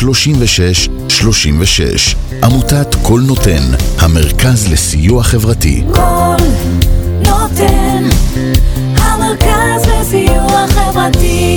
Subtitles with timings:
[0.00, 3.62] 36 36 עמותת קול נותן,
[3.98, 5.82] המרכז לסיוע חברתי.
[5.94, 6.36] קול
[7.28, 8.08] נותן,
[8.96, 11.49] המרכז לסיוע חברתי.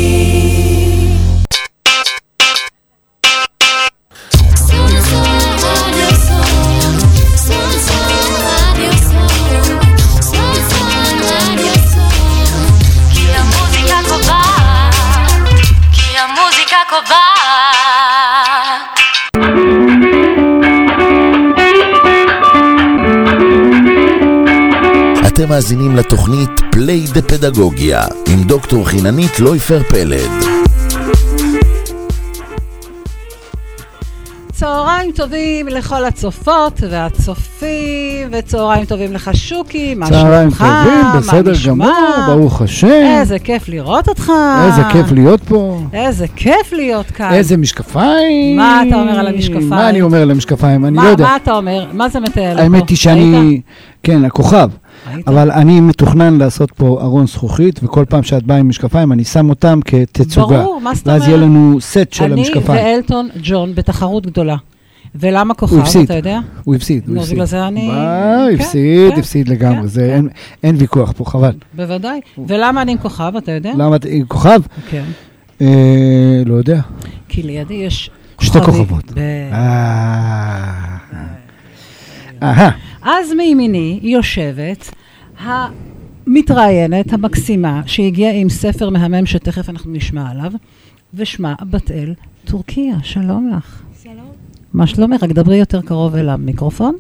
[25.43, 30.29] אתם מאזינים לתוכנית פליי דה פדגוגיה עם דוקטור חיננית לויפר פלד.
[34.51, 40.65] צהריים טובים לכל הצופות והצופים, וצהריים טובים לך שוקי, מה צהריים שלומך?
[40.83, 41.53] טובים, מה בסדר?
[41.65, 41.89] גמור,
[42.27, 42.87] ברוך השם.
[42.87, 44.31] איזה כיף לראות אותך.
[44.65, 45.79] איזה כיף להיות פה.
[45.93, 47.33] איזה כיף להיות כאן.
[47.33, 48.57] איזה משקפיים.
[48.57, 49.69] מה אתה אומר על המשקפיים?
[49.69, 50.85] מה אני אומר על המשקפיים?
[50.85, 51.23] אני מה, לא יודע.
[51.23, 51.85] מה אתה אומר?
[51.93, 52.63] מה זה מטייל פה?
[52.63, 53.61] האמת היא שאני...
[54.03, 54.69] כן, הכוכב.
[55.13, 55.27] ראית?
[55.27, 59.49] אבל אני מתוכנן לעשות פה ארון זכוכית, וכל פעם שאת באה עם משקפיים, אני שם
[59.49, 60.59] אותם כתצוגה.
[60.63, 61.49] ברור, מה זאת ואז יהיה אומרת?
[61.49, 62.85] לנו סט של אני המשקפיים.
[62.85, 64.55] ואלטון ג'ון בתחרות גדולה.
[65.15, 65.99] ולמה כוכב.
[66.03, 66.39] אתה יודע?
[66.63, 67.33] הוא הפסיד, הוא נו, הפסיד.
[67.35, 67.95] בגלל זה אני- מה,
[68.49, 69.81] כן, הפסיד, כן, הפסיד לגמרי.
[69.81, 70.19] כן, זה.
[70.63, 71.51] אין- ויכוח פה, חבל.
[71.73, 72.19] בוודאי.
[72.47, 73.71] ולמה אני עם כוכב, אתה יודע?
[73.77, 74.59] למה, את- עם כוכב?
[74.89, 75.03] כן.
[75.61, 75.67] אה,
[76.45, 76.79] לא יודע.
[77.29, 78.09] כי לידי יש
[78.41, 78.85] שתי כוכבים.
[78.85, 79.11] כוכבות.
[79.11, 79.17] ב-
[79.53, 80.97] אה...
[82.43, 82.69] אהה.
[83.01, 84.91] אז מימיני יושבת
[85.43, 90.51] המתראיינת המקסימה שהגיעה עם ספר מהמם שתכף אנחנו נשמע עליו,
[91.13, 92.13] ושמה בת אל
[92.45, 92.95] טורקיה.
[93.03, 93.81] שלום לך.
[94.03, 94.31] שלום.
[94.73, 95.23] מה שלומך?
[95.23, 96.95] רק דברי יותר קרוב אל המיקרופון.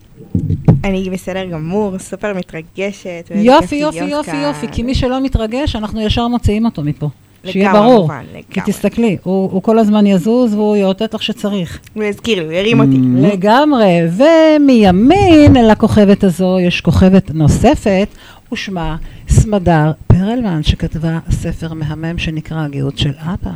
[0.83, 3.31] אני בסדר גמור, סופר מתרגשת.
[3.35, 4.37] יופי, יופי, יופי.
[4.37, 7.09] יופי, כי מי שלא מתרגש, אנחנו ישר מוציאים אותו מפה.
[7.45, 8.01] שיהיה לגמרי, ברור.
[8.01, 8.73] מובן, כי לגמרי.
[8.73, 11.79] תסתכלי, הוא הוא כל הזמן יזוז והוא יאותת לך שצריך.
[11.93, 12.95] הוא הזכיר לי, הוא הרים אותי.
[12.95, 13.33] Mm.
[13.33, 18.07] לגמרי, ומימין לכוכבת הזו יש כוכבת נוספת,
[18.51, 18.95] ושמה
[19.29, 23.51] סמדר פרלמן, שכתבה ספר מהמם שנקרא הגאות של אבא.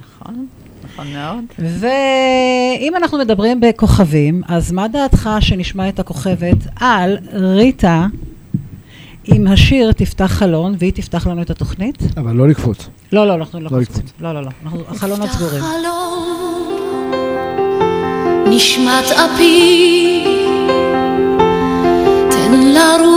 [0.00, 0.46] נכון?
[0.84, 1.44] נכון מאוד.
[1.58, 8.06] ואם אנחנו מדברים בכוכבים, אז מה דעתך שנשמע את הכוכבת על ריטה
[9.24, 11.98] עם השיר תפתח חלון, והיא תפתח לנו את התוכנית?
[12.16, 12.88] אבל לא לקפוץ.
[13.12, 14.04] לא, לא, אנחנו לא לא קופצים.
[14.20, 15.62] לא, לא, לא, אנחנו- החלונות סגורים.
[18.46, 20.24] נשמת אפי,
[22.30, 23.07] תן לרוח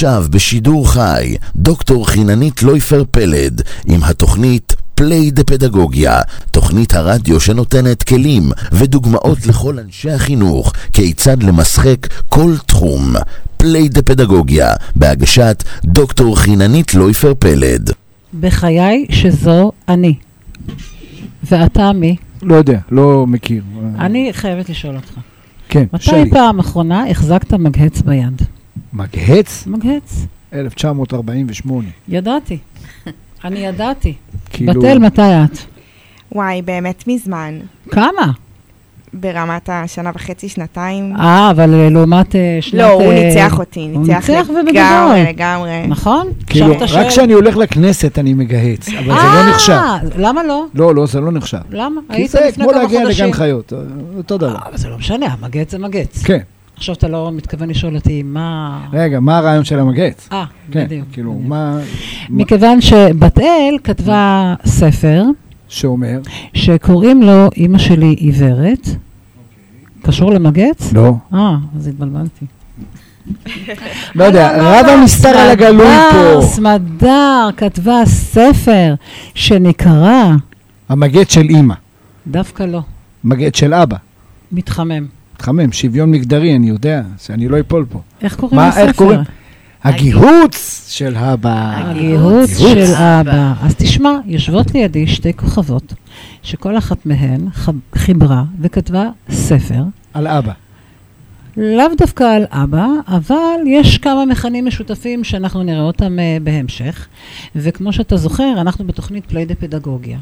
[0.00, 6.20] עכשיו בשידור חי, דוקטור חיננית לויפר פלד עם התוכנית play the פדגוגיה,
[6.50, 8.42] תוכנית הרדיו שנותנת כלים
[8.72, 13.12] ודוגמאות לכל אנשי החינוך כיצד למשחק כל תחום.
[13.56, 17.90] play the פדגוגיה, בהגשת דוקטור חיננית לויפר פלד.
[18.40, 20.14] בחיי שזו אני.
[21.44, 22.16] ואתה מי?
[22.42, 23.62] לא יודע, לא מכיר.
[23.98, 25.12] אני חייבת לשאול אותך.
[25.68, 26.30] כן, מתי שלי.
[26.30, 28.42] פעם אחרונה החזקת מגהץ ביד?
[28.92, 29.66] מגהץ?
[29.66, 30.26] מגהץ.
[30.54, 31.88] 1948.
[32.08, 32.58] ידעתי.
[33.44, 34.14] אני ידעתי.
[34.50, 34.72] כאילו...
[34.72, 35.58] בתל, מתי את?
[36.32, 37.58] וואי, באמת מזמן.
[37.90, 38.32] כמה?
[39.12, 41.16] ברמת השנה וחצי, שנתיים.
[41.16, 42.80] אה, אבל אה, לעומת אה, שנת...
[42.80, 44.68] לא, הוא אה, ניצח אותי, הוא ניצח ניצח ובגדול.
[44.68, 45.86] לגמרי, לגמרי.
[45.88, 46.28] נכון?
[46.46, 49.72] כאילו, רק כשאני הולך לכנסת אני מגהץ, אבל זה לא נחשב.
[49.72, 50.64] אה, למה לא?
[50.74, 51.58] לא, לא, זה לא נחשב.
[51.70, 52.00] למה?
[52.10, 53.24] כי היית זה לפני כמו כמה להגיע חודשים.
[53.24, 53.72] לגן חיות,
[54.16, 54.56] אותו דבר.
[54.68, 56.22] אבל זה לא משנה, המגהץ זה מגהץ.
[56.24, 56.40] כן.
[56.80, 58.80] עכשיו אתה לא מתכוון לשאול אותי מה...
[58.92, 60.28] רגע, מה הרעיון של המגהץ?
[60.32, 61.06] אה, כן, בדיוק.
[61.12, 61.48] כאילו, בדיוק.
[61.48, 61.78] מה...
[62.28, 65.24] מכיוון שבת אל כתבה ספר
[65.68, 66.20] שאומר?
[66.54, 68.88] שקוראים לו אימא שלי עיוורת.
[70.02, 70.92] קשור למגהץ?
[70.92, 71.14] לא.
[71.34, 72.46] אה, אז התבלבלתי.
[74.14, 76.42] לא יודע, רב הנסתר על הגלוי פה.
[76.42, 78.94] סמדר כתבה ספר
[79.34, 80.30] שנקרא,
[80.88, 81.74] המגהץ של אימא,
[82.26, 82.80] דווקא לא,
[83.24, 83.96] מגהץ של אבא.
[84.52, 85.19] מתחמם.
[85.40, 88.00] מתחמם, שוויון מגדרי, אני יודע, שאני לא אפול פה.
[88.22, 88.80] איך קוראים מה, לספר?
[88.80, 89.20] איך קוראים?
[89.84, 91.76] הגיהוץ של אבא.
[91.76, 92.58] הגיהוץ.
[92.58, 93.52] של אבא.
[93.62, 95.94] אז תשמע, יושבות לידי שתי כוכבות,
[96.42, 97.40] שכל אחת מהן
[97.94, 99.82] חיברה וכתבה ספר,
[100.14, 100.52] על אבא.
[101.56, 107.06] לאו דווקא על אבא, אבל יש כמה מכנים משותפים שאנחנו נראה אותם uh, בהמשך.
[107.56, 110.18] וכמו שאתה זוכר, אנחנו בתוכנית פליי דה פדגוגיה.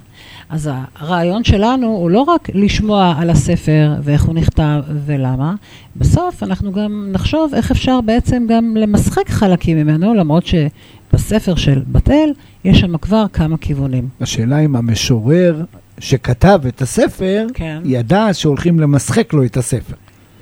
[0.49, 5.55] אז הרעיון שלנו הוא לא רק לשמוע על הספר ואיך הוא נכתב ולמה,
[5.97, 12.11] בסוף אנחנו גם נחשוב איך אפשר בעצם גם למשחק חלקים ממנו, למרות שבספר של בת
[12.11, 12.33] אל
[12.65, 14.09] יש שם כבר כמה כיוונים.
[14.21, 15.65] השאלה אם המשורר
[15.99, 17.79] שכתב את הספר, כן.
[17.85, 19.95] ידע שהולכים למשחק לו את הספר.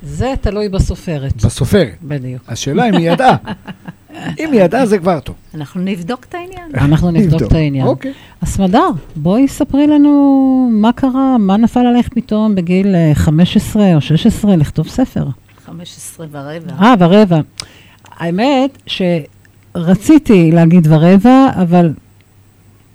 [0.07, 1.45] זה תלוי בסופרת.
[1.45, 1.95] בסופרת.
[2.03, 2.43] בדיוק.
[2.49, 3.37] השאלה אם היא ידעה.
[4.41, 5.35] אם היא ידעה זה כבר טוב.
[5.55, 6.71] אנחנו נבדוק את העניין.
[6.91, 7.87] אנחנו נבדוק את העניין.
[7.87, 8.13] אוקיי.
[8.41, 14.01] אז סמדר, בואי ספרי לנו מה קרה, מה נפל עליך פתאום בגיל אה, 15 או
[14.01, 15.27] 16 לכתוב ספר.
[15.67, 16.73] 15 ורבע.
[16.81, 17.41] אה, ורבע.
[18.11, 21.93] האמת שרציתי להגיד ורבע, אבל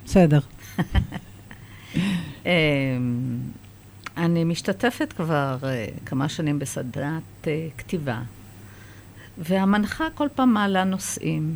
[0.05, 0.39] בסדר.
[4.21, 8.21] אני משתתפת כבר אה, כמה שנים בסדנת אה, כתיבה,
[9.37, 11.55] והמנחה כל פעם מעלה נושאים,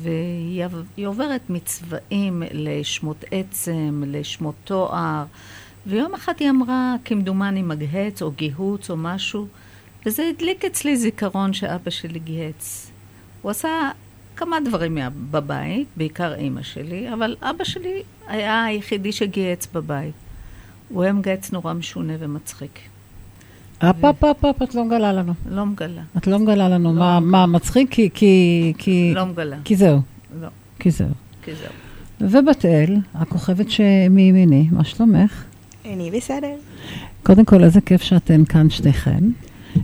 [0.00, 0.64] והיא
[1.06, 5.24] עוברת מצבעים לשמות עצם, לשמות תואר,
[5.86, 9.46] ויום אחד היא אמרה, כמדומני מגהץ או גיהוץ או משהו,
[10.06, 12.90] וזה הדליק אצלי זיכרון שאבא שלי גיהץ.
[13.42, 13.90] הוא עשה
[14.36, 14.98] כמה דברים
[15.30, 20.23] בבית, בעיקר אימא שלי, אבל אבא שלי היה היחידי שגיהץ בבית.
[20.94, 22.78] הוא היה מגהץ נורא משונה ומצחיק.
[23.78, 25.32] אפ, אפ, אפ, אפ, את לא מגלה לנו.
[25.50, 26.02] לא מגלה.
[26.16, 27.30] את לא מגלה לנו לא מה- מגלה.
[27.30, 28.72] מה מצחיק, כי- כי...
[28.78, 29.56] כי- לא מגלה.
[29.64, 30.00] כי זהו.
[30.40, 30.48] לא,
[30.78, 31.08] כי זהו.
[31.42, 32.30] כי זהו.
[32.30, 35.44] ובת אל, הכוכבת שמימיני, מה שלומך?
[35.92, 36.54] אני בסדר.
[37.22, 39.24] קודם כל, איזה כיף שאתן כאן שתיכן.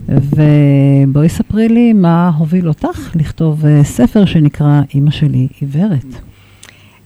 [0.09, 6.05] ובואי ספרי לי מה הוביל אותך לכתוב אה, ספר שנקרא אימא שלי עיוורת.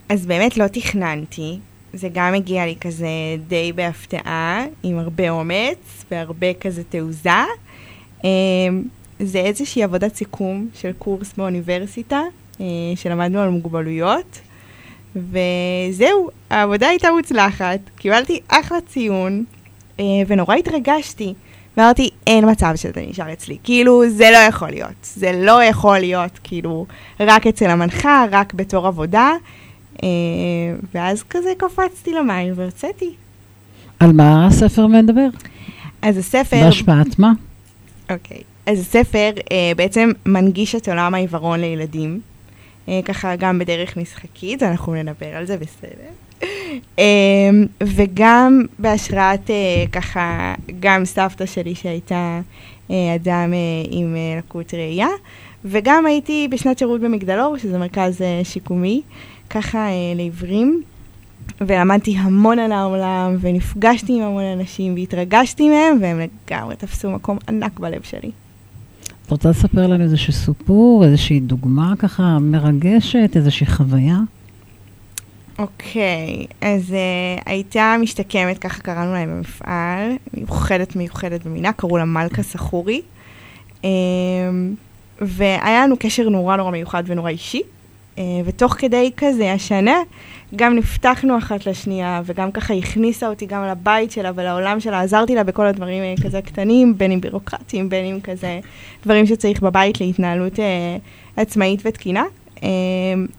[0.09, 1.59] אז באמת לא תכננתי.
[1.95, 3.07] זה גם הגיע לי כזה
[3.47, 7.29] די בהפתעה, עם הרבה אומץ והרבה כזה תעוזה.
[8.23, 8.83] אמ,
[9.19, 12.21] זה איזושהי עבודת סיכום של קורס באוניברסיטה,
[12.61, 14.39] אה, שלמדנו על מוגבלויות.
[15.15, 19.43] וזהו, העבודה הייתה מוצלחת, קיבלתי אחלה ציון,
[19.99, 21.33] אה, ונורא התרגשתי.
[21.77, 23.57] ואמרתי, אין מצב שזה נשאר אצלי.
[23.63, 25.03] כאילו, זה לא יכול להיות.
[25.03, 26.85] זה לא יכול להיות, כאילו,
[27.19, 29.31] רק אצל המנחה, רק בתור עבודה.
[30.03, 30.07] אה,
[30.93, 33.13] ואז כזה קפצתי למים והרציתי.
[33.99, 35.27] על מה הספר מדבר?
[36.01, 36.61] אז הספר...
[36.65, 37.31] בהשפעת מה?
[38.09, 38.41] אוקיי.
[38.65, 42.19] אז הספר אה, בעצם מנגיש את עולם העיוורון לילדים.
[42.89, 46.09] אה, ככה גם בדרך משחקית, אנחנו נדבר על זה בסדר.
[46.99, 47.05] אה,
[47.83, 49.55] וגם בהשראת אה,
[49.91, 52.39] ככה, גם סבתא שלי שהייתה
[52.91, 53.57] אה, אדם אה,
[53.89, 55.07] עם אה, לקות ראייה,
[55.65, 59.01] וגם הייתי בשנת שירות במגדלור, שזה מרכז אה, שיקומי,
[59.49, 60.83] ככה אה, לעיוורים.
[61.61, 67.79] ולמדתי המון על העולם, ונפגשתי עם המון אנשים, והתרגשתי מהם, והם לגמרי תפסו מקום ענק
[67.79, 68.31] בלב שלי.
[69.25, 74.17] את רוצה לספר לנו איזשהו סיפור, איזושהי דוגמה ככה מרגשת, איזושהי חוויה?
[75.59, 82.43] אוקיי, אז uh, הייתה משתקמת, ככה קראנו להם במפעל, מיוחדת מיוחדת במינה, קראו לה מלכה
[82.43, 83.01] סחורי.
[83.81, 83.85] Um,
[85.21, 87.61] והיה לנו קשר נורא נורא מיוחד ונורא אישי.
[88.17, 89.97] אה, ותוך כדי כזה השנה,
[90.55, 95.43] גם נפתחנו אחת לשנייה, וגם ככה הכניסה אותי גם לבית שלה ולעולם שלה, עזרתי לה
[95.43, 98.59] בכל הדברים אה, כזה קטנים, בין אם בירוקרטיים, בין אם כזה
[99.03, 100.97] דברים שצריך בבית להתנהלות אה,
[101.37, 102.23] עצמאית ותקינה.
[102.63, 102.69] אה,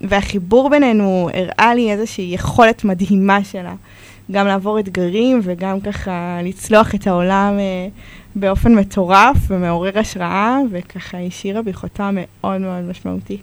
[0.01, 3.75] והחיבור בינינו הראה לי איזושהי יכולת מדהימה שלה,
[4.31, 7.89] גם לעבור אתגרים וגם ככה לצלוח את העולם אה,
[8.35, 13.39] באופן מטורף ומעורר השראה, וככה השאירה בי חותם מאוד מאוד משמעותי.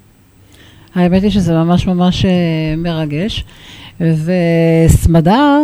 [0.95, 2.31] האמת היא שזה ממש ממש אה,
[2.77, 3.45] מרגש.
[3.99, 5.61] וסמדר,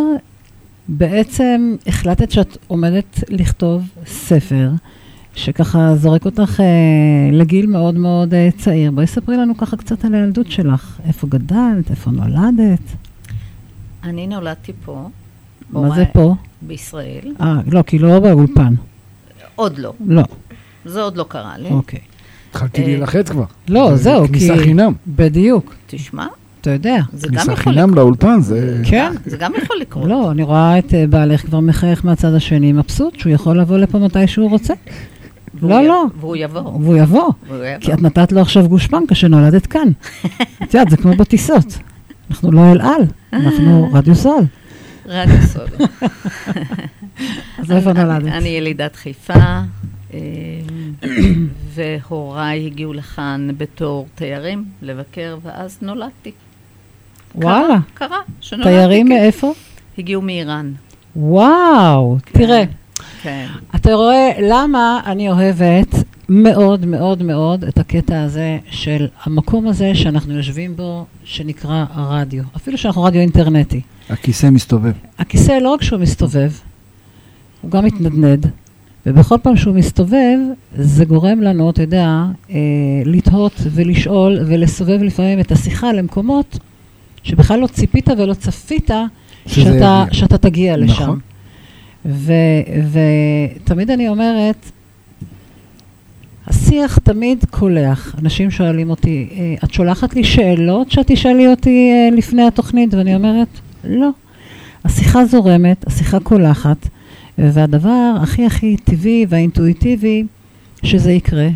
[0.87, 4.69] בעצם החלטת שאת עומדת לכתוב ספר,
[5.35, 8.91] שככה זורק אותך אה, לגיל מאוד מאוד אה, צעיר.
[8.91, 10.99] בואי ספרי לנו ככה קצת על הילדות שלך.
[11.07, 11.91] איפה גדלת?
[11.91, 12.81] איפה נולדת?
[14.03, 15.09] אני נולדתי פה.
[15.69, 16.35] מה זה פה?
[16.61, 17.33] בישראל.
[17.41, 18.73] אה, לא, כי לא באולפן.
[19.55, 19.93] עוד לא.
[20.05, 20.23] לא,
[20.85, 21.69] זה עוד לא קרה לי.
[21.69, 21.99] אוקיי.
[22.49, 23.43] התחלתי אה, להילחץ כבר.
[23.69, 24.27] לא, זה זהו, כי...
[24.27, 24.93] כניסה חינם.
[25.07, 26.25] בדיוק, תשמע,
[26.61, 26.97] אתה יודע.
[27.13, 28.81] זה גם כניסה יכול חינם לאולפן, זה...
[28.83, 29.13] כן.
[29.25, 30.07] זה גם יכול לקרות.
[30.07, 33.97] לא, אני רואה את אה, בעלך כבר מחייך מהצד השני, מבסוט שהוא יכול לבוא לפה
[33.97, 34.73] מתי שהוא רוצה.
[35.61, 36.05] לא, לא.
[36.19, 36.61] והוא יבוא.
[36.61, 37.31] והוא יבוא.
[37.79, 39.87] כי את נתת לו עכשיו גושפנקה שנולדת כאן.
[40.63, 41.77] את יודעת, זה כמו בטיסות.
[42.31, 43.01] אנחנו לא אל על,
[43.33, 44.43] אנחנו רדיו סול.
[45.05, 45.67] רדיו סול.
[47.59, 48.31] אז איפה נולדת?
[48.33, 49.61] אני ילידת חיפה,
[51.73, 56.31] והוריי הגיעו לכאן בתור תיירים לבקר, ואז נולדתי.
[57.35, 57.67] וואלה.
[57.93, 58.69] קרה, קרה, שנולדתי.
[58.69, 59.13] תיירים כן.
[59.13, 59.53] מאיפה?
[59.97, 60.73] הגיעו מאיראן.
[61.15, 62.63] וואו, תראה,
[63.21, 63.47] כן.
[63.75, 65.95] אתה רואה למה אני אוהבת
[66.29, 72.43] מאוד מאוד מאוד את הקטע הזה של המקום הזה שאנחנו יושבים בו, שנקרא רדיו.
[72.55, 73.81] אפילו שאנחנו רדיו אינטרנטי.
[74.09, 74.91] הכיסא מסתובב.
[75.19, 76.51] הכיסא לא רק שהוא מסתובב,
[77.61, 78.51] הוא גם מתנדנד,
[79.05, 80.37] ובכל פעם שהוא מסתובב,
[80.75, 82.55] זה גורם לנו, אתה יודע, אה,
[83.05, 86.59] לתהות ולשאול ולסובב לפעמים את השיחה למקומות
[87.23, 88.89] שבכלל לא ציפית ולא צפית
[89.47, 90.05] שזה שאתה.
[90.11, 90.93] שאתה תגיע לשם.
[91.03, 91.19] נכון.
[93.65, 94.71] ותמיד אני אומרת,
[96.47, 98.15] השיח תמיד קולח.
[98.21, 102.93] אנשים שואלים אותי, "אה, את שולחת לי שאלות שאת תשאלי אותי אה, לפני התוכנית?
[102.93, 103.47] ואני אומרת,
[103.83, 104.09] לא.
[104.85, 106.87] השיחה זורמת, השיחה קולחת,
[107.39, 110.25] והדבר הכי הכי טבעי והאינטואיטיבי
[110.83, 111.47] שזה יקרה,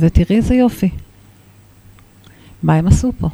[0.00, 0.90] ותראי איזה יופי.
[2.62, 3.28] מה הם עשו פה?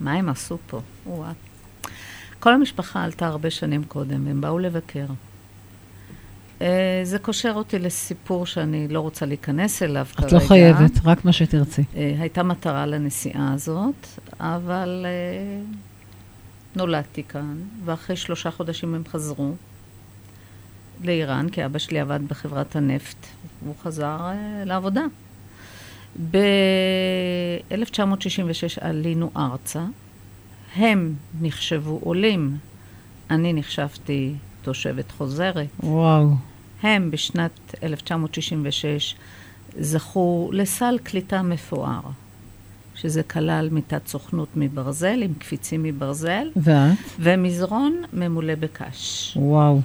[0.00, 0.80] מה הם עשו פה?
[1.06, 1.32] וואו.
[2.40, 5.06] כל המשפחה עלתה הרבה שנים קודם, הם באו לבקר.
[6.62, 10.28] אה, זה קושר אותי לסיפור שאני לא רוצה להיכנס אליו כרגע.
[10.28, 11.84] את לא חייבת, רק מה שתרצי.
[11.96, 14.06] אה, הייתה מטרה לנסיעה הזאת,
[14.40, 15.60] אבל אה,
[16.76, 19.54] נולדתי כאן, ואחרי שלושה חודשים הם חזרו
[21.04, 23.26] לאיראן, כי אבא שלי עבד בחברת הנפט,
[23.62, 25.02] והוא חזר אה, לעבודה.
[26.30, 26.38] ב-1966
[28.80, 29.84] עלינו ארצה,
[30.76, 32.56] הם נחשבו עולים,
[33.30, 35.66] אני נחשבתי תושבת חוזרת.
[35.82, 36.30] וואו.
[36.82, 39.14] הם בשנת 1966
[39.80, 42.00] זכו לסל קליטה מפואר,
[42.94, 46.98] שזה כלל מיטת סוכנות מברזל עם קפיצים מברזל ואת?
[47.20, 49.32] ומזרון ממולא בקש.
[49.36, 49.80] וואו.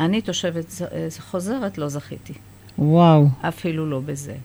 [0.00, 2.32] אני תושבת אה, חוזרת, לא זכיתי,
[2.78, 3.26] וואו.
[3.40, 4.36] אפילו לא בזה.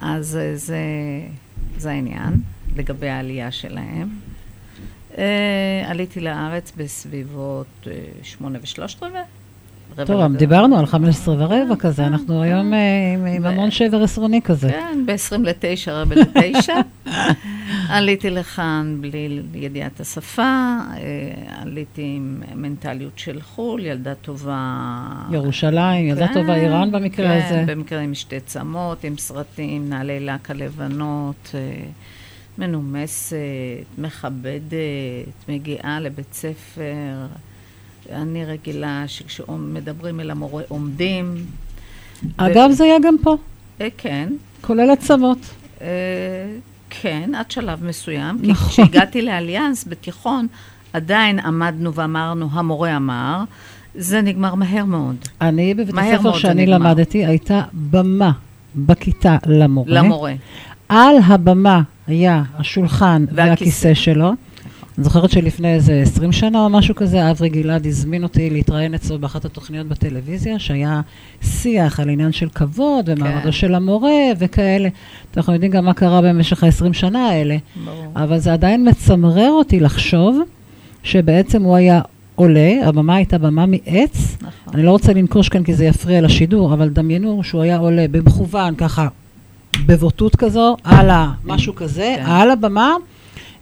[0.00, 0.80] אז אה, זה,
[1.76, 2.34] זה העניין
[2.76, 4.08] לגבי העלייה שלהם.
[5.18, 7.86] אה, עליתי לארץ בסביבות
[8.22, 9.22] שמונה ושלושת רבעי.
[9.98, 10.38] רבע טוב, לדקה.
[10.38, 12.78] דיברנו על 15 ורבע כזה, אנחנו היום אה,
[13.14, 14.68] עם- עם המון שבר עשרוני כזה.
[14.70, 16.74] כן, ב-20 לתשע, רבע לתשע.
[17.88, 20.96] עליתי לכאן בלי ידיעת השפה, אה,
[21.62, 24.86] עליתי עם מנטליות של חו"ל, ילדה טובה.
[25.32, 27.64] ירושלים, ילדה כן, טובה איראן במקרה כן, הזה.
[27.74, 31.60] במקרה עם שתי צמות, עם סרטים, נעלי לק הלבנות, אה,
[32.58, 33.36] מנומסת,
[33.98, 34.72] מכבדת,
[35.48, 37.26] מגיעה לבית ספר.
[38.12, 41.34] אני רגילה שכשמדברים אל המורה עומדים.
[42.36, 43.36] אגב, זה היה גם פה,
[43.80, 44.28] אה, כן,
[44.60, 45.38] כולל עצמות.
[45.82, 45.86] אה,
[46.90, 48.38] כן, עד שלב מסוים.
[48.40, 48.68] כי נכון.
[48.68, 50.46] כשהגעתי לאליאנס בתיכון,
[50.92, 53.42] עדיין עמדנו ואמרנו, המורה אמר,
[53.94, 55.16] זה נגמר מהר מאוד.
[55.40, 56.66] אני בבית הספר שאני.
[56.66, 58.32] למדתי, הייתה במה
[58.76, 59.92] בכיתה למורה.
[59.92, 60.32] למורה.
[60.88, 63.50] על הבמה היה השולחן והכיסא.
[63.50, 64.32] והכיסא שלו.
[65.00, 69.18] אני זוכרת שלפני איזה 20 שנה או משהו כזה, אברי גלעד הזמין אותי להתראיין אצלו
[69.18, 71.00] באחת התוכניות בטלוויזיה, שהיה
[71.42, 73.52] שיח על עניין של כבוד ומעמדו כן.
[73.52, 74.88] של המורה וכאלה.
[75.36, 78.12] אנחנו יודעים גם מה קרה במשך ה-20 שנה האלה, ברור.
[78.16, 80.38] אבל זה עדיין מצמרר אותי לחשוב
[81.02, 82.00] שבעצם הוא היה
[82.34, 84.36] עולה, הבמה הייתה במה מעץ.
[84.42, 84.74] נכון.
[84.74, 88.74] אני לא רוצה לנקוש כאן כי זה יפריע לשידור, אבל דמיינו שהוא היה עולה במכוון
[88.74, 89.08] ככה
[89.86, 91.10] בבוטות כזו, על.
[91.44, 92.24] משהו כזה, כן.
[92.26, 92.94] על הבמה,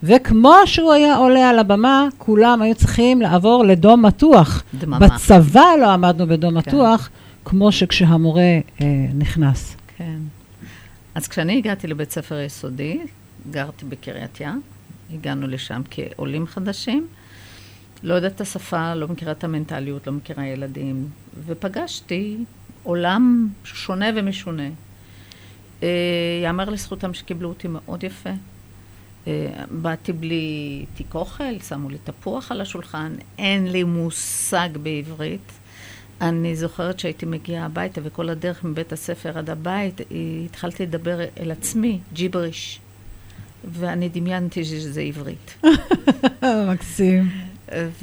[0.03, 4.63] וכמו שהוא היה עולה על הבמה, כולם היו צריכים לעבור לדום מתוח.
[4.79, 4.99] דממה.
[4.99, 6.69] בצבא לא עמדנו בדום כן.
[6.69, 7.09] מתוח,
[7.45, 8.41] כמו שכשהמורה
[8.81, 9.75] אה, נכנס.
[9.97, 10.17] כן.
[11.15, 12.99] אז כשאני הגעתי לבית ספר יסודי,
[13.51, 14.61] גרתי בקריית ים,
[15.13, 17.07] הגענו לשם כעולים חדשים,
[18.03, 21.07] לא יודעת את השפה, לא מכירה את המנטליות, לא מכירה ילדים,
[21.45, 22.37] ופגשתי
[22.83, 24.69] עולם שונה ומשונה.
[25.83, 25.89] אה,
[26.43, 28.29] יאמר לזכותם שקיבלו אותי מאוד יפה.
[29.29, 35.51] אה, באתי בלי תיק אוכל, שמו לי תפוח על השולחן, אין לי מושג בעברית.
[36.21, 40.01] אני זוכרת שהייתי מגיעה הביתה, וכל הדרך מבית הספר עד הבית,
[40.45, 42.79] התחלתי לדבר אל עצמי, ג'יבריש.
[43.71, 45.63] ואני דמיינתי שזה עברית.
[46.71, 47.29] מקסים.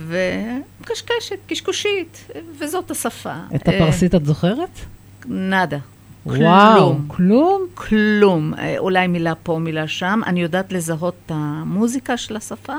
[0.07, 2.27] וקשקשת, קשקושית,
[2.59, 3.35] וזאת השפה.
[3.55, 4.59] את הפרסית את זוכרת?
[4.59, 4.85] אה,
[5.27, 5.79] נאדה.
[6.27, 7.63] וואו, כלום.
[7.75, 8.55] כלום?
[8.59, 10.21] אה, אולי מילה פה, מילה שם.
[10.27, 12.79] אני יודעת לזהות את המוזיקה של השפה, אה,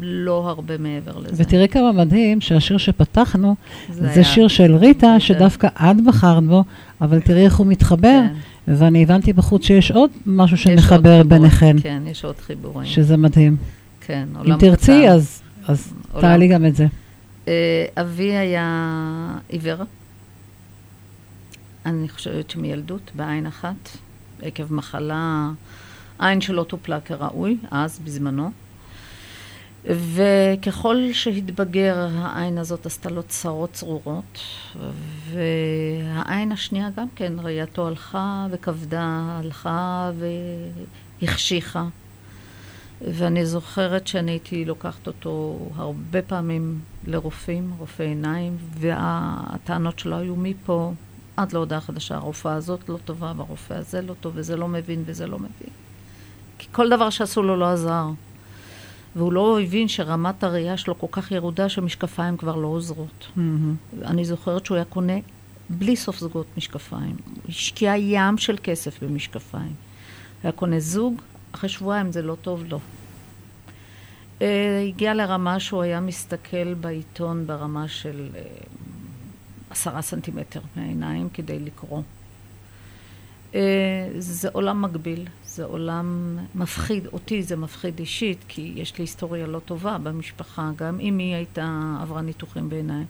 [0.00, 1.42] לא הרבה מעבר לזה.
[1.42, 3.54] ותראי כמה מדהים שהשיר שפתחנו,
[3.92, 5.20] זה זה שיר של ריטה.
[5.20, 6.64] שדווקא את בחרת בו,
[7.00, 8.20] אבל תראי איך הוא מתחבר,
[8.66, 8.74] כן.
[8.74, 11.22] ואני הבנתי בחוץ שיש עוד משהו עוד שמחבר.
[11.22, 12.86] ביניכן, כן, יש עוד חיבורים.
[12.86, 13.56] שזה מדהים.
[14.06, 15.12] כן, אם עולם תרצי, קטן.
[15.12, 16.22] אז אז עולם.
[16.22, 16.86] תעלי גם את זה.
[17.48, 19.76] אה, אבי היה עיוור.
[21.86, 23.96] אני חושבת שמילדות, בעין אחת,
[24.42, 25.50] עקב מחלה,
[26.18, 28.50] עין שלא טופלה כראוי, אז, בזמנו.
[29.84, 34.38] וככל שהתבגר, העין הזאת עשתה לו צרות צרורות,
[35.30, 40.10] והעין השנייה גם כן, ראייתו הלכה וכבדה, הלכה
[41.22, 41.86] והחשיכה.
[43.00, 50.92] ואני זוכרת שאני הייתי לוקחת אותו הרבה פעמים לרופאים, רופאי עיניים, והטענות שלו היו מפה
[51.42, 52.14] עד להודעה חדשה.
[52.14, 55.70] הרופאה הזאת לא טובה, והרופא הזה לא טוב, וזה לא מבין, וזה לא מבין.
[56.58, 58.06] כי כל דבר שעשו לו לא עזר.
[59.16, 63.28] והוא לא הבין שרמת הראייה שלו כל כך ירודה שמשקפיים כבר לא עוזרות.
[64.02, 65.18] אני זוכרת שהוא היה קונה
[65.70, 67.16] בלי סוף זוגות משקפיים.
[67.26, 69.74] הוא השקיע ים של כסף במשקפיים.
[70.42, 71.20] היה קונה זוג,
[71.52, 72.80] אחרי שבועיים זה לא טוב לו.
[74.38, 74.42] Uh,
[74.88, 78.38] הגיע לרמה שהוא היה מסתכל בעיתון ברמה של uh,
[79.70, 82.02] עשרה סנטימטר מהעיניים כדי לקרוא.
[83.52, 83.54] Uh,
[84.18, 89.58] זה עולם מקביל, זה עולם מפחיד, אותי זה מפחיד אישית, כי יש לי היסטוריה לא
[89.58, 93.06] טובה במשפחה, גם אמי הייתה, עברה ניתוחים בעיניים,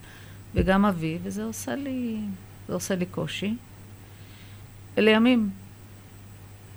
[0.54, 2.20] וגם אבי, וזה עושה לי,
[2.68, 3.56] זה עושה לי קושי.
[4.98, 5.50] אלה ימים.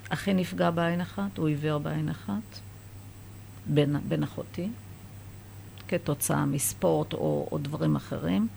[0.09, 2.59] אחי נפגע בעין אחת, הוא עיוור בעין אחת,
[3.65, 4.69] בן, בן אחותי,
[5.87, 8.47] כתוצאה מספורט או, או דברים אחרים,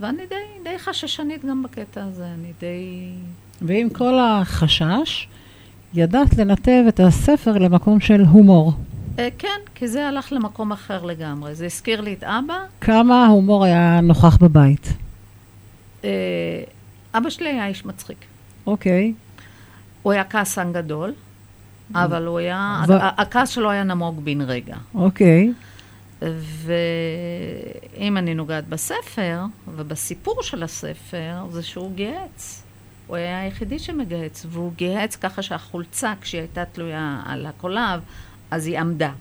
[0.00, 0.34] ואני די,
[0.70, 3.10] די חששנית גם בקטע הזה, אני די...
[3.62, 5.28] ועם כל החשש,
[5.94, 8.72] ידעת לנתב את הספר למקום של הומור.
[9.18, 11.54] אה, כן, כי זה הלך למקום אחר לגמרי.
[11.54, 12.58] זה הזכיר לי את אבא.
[12.80, 14.92] כמה ההומור היה נוכח בבית.
[16.04, 16.10] אה,
[17.14, 18.18] אבא שלי היה איש מצחיק.
[18.66, 19.12] אוקיי.
[20.02, 21.12] הוא היה כעסן גדול,
[21.94, 22.84] אבל הוא היה...
[23.16, 24.76] הכעס שלו היה נמוג בן רגע.
[24.94, 25.52] אוקיי.
[26.32, 32.62] ואם אני נוגעת בספר, ובסיפור של הספר, זה שהוא גייץ.
[33.06, 38.00] הוא היה היחידי שמגייץ, והוא גייץ ככה שהחולצה, כשהיא הייתה תלויה על הקולב,
[38.50, 39.12] אז היא עמדה.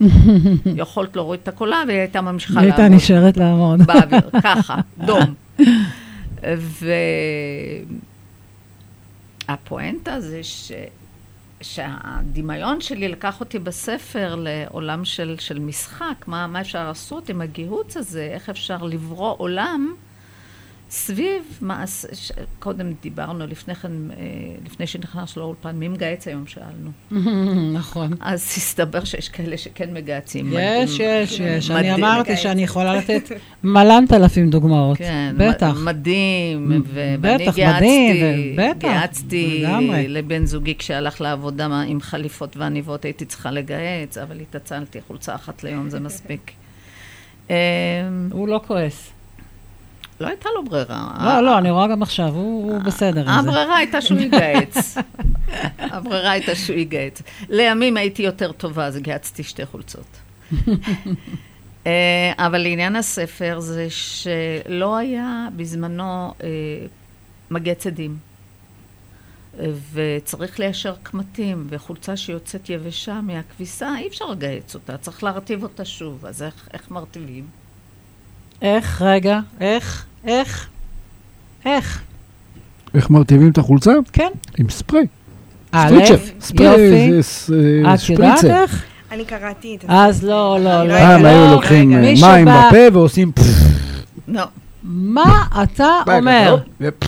[0.76, 2.80] יכולת להוריד את הקולב, והיא הייתה ממשיכה היא לעמוד.
[2.80, 3.82] הייתה נשארת לעמוד.
[3.82, 5.34] באוויר, ככה, דום.
[9.48, 10.72] והפואנטה זה ש...
[11.64, 17.96] שהדמיון שלי לקח אותי בספר לעולם של, של משחק, מה, מה אפשר לעשות עם הגיהוץ
[17.96, 19.94] הזה, איך אפשר לברוא עולם
[20.90, 22.32] סביב מעשה, ש...
[22.58, 24.16] קודם דיברנו לפני כן, אה,
[24.64, 26.90] לפני שנכנס לאולפן, מי מגהץ היום שאלנו.
[27.78, 28.10] נכון.
[28.20, 30.50] אז הסתבר שיש כאלה שכן מגהצים.
[30.52, 31.70] יש, יש, יש.
[31.70, 32.04] אני מדהים.
[32.04, 33.22] אמרתי שאני יכולה לתת
[33.64, 34.98] מלנת אלפים דוגמאות.
[34.98, 35.76] כן, בטח.
[35.84, 38.12] מדהים, מ- ו- ואני בטח, גייצתי,
[38.56, 39.64] מדהים, גייצתי.
[40.08, 45.90] לבן זוגי כשהלך לעבודה עם חליפות ועניבות, הייתי צריכה לגייץ, אבל התעצלתי, חולצה אחת ליום
[45.90, 46.50] זה מספיק.
[48.30, 49.13] הוא לא כועס.
[50.20, 51.16] לא הייתה לו ברירה.
[51.24, 53.50] לא, לא, אני רואה גם עכשיו, הוא בסדר עם זה.
[53.50, 54.96] הברירה הייתה שהוא יגייץ.
[55.78, 57.22] הברירה הייתה שהוא יגייץ.
[57.48, 60.06] לימים הייתי יותר טובה, אז גייצתי שתי חולצות.
[61.86, 66.48] אה, אבל לעניין הספר זה שלא היה בזמנו אה,
[67.50, 68.16] מגץ עדים.
[69.92, 76.26] וצריך ליישר קמטים, וחולצה שיוצאת יבשה מהכביסה, אי אפשר לגייץ אותה, צריך להרטיב אותה שוב.
[76.26, 77.46] אז איך, איך מרטיבים?
[78.62, 80.66] איך, רגע, איך, איך,
[81.66, 82.00] איך?
[82.94, 83.92] איך מרטיבים את החולצה?
[84.12, 84.28] כן.
[84.58, 85.06] עם ספרי.
[85.72, 86.30] א', סטריצ'ף.
[86.40, 88.62] ספרי אה, את יודעת שפריצר.
[88.62, 88.82] איך?
[89.12, 89.86] אני קראתי את זה.
[89.90, 90.92] אז לא, לא, לא.
[90.92, 93.32] אה, הם לא, היו לוקחים אה, מים בפה ועושים...
[94.28, 94.42] לא.
[94.82, 95.24] מה
[95.62, 95.88] אתה
[96.18, 96.56] אומר?
[96.80, 97.04] ופ-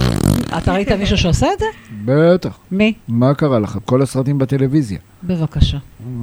[0.58, 1.64] אתה ראית מישהו שעושה את זה?
[2.04, 2.58] בטח.
[2.70, 2.92] מי?
[3.08, 3.78] מה קרה לך?
[3.84, 4.98] כל הסרטים בטלוויזיה.
[5.24, 5.78] בבקשה,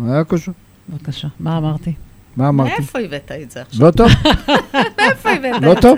[0.08, 0.54] היה קשור.
[0.90, 1.28] בבקשה.
[1.40, 1.94] מה אמרתי?
[2.38, 2.72] מה אמרתי?
[2.72, 3.86] מאיפה הבאת את זה עכשיו?
[3.86, 4.08] לא טוב?
[5.00, 5.62] מאיפה הבאת?
[5.62, 5.98] לא טוב?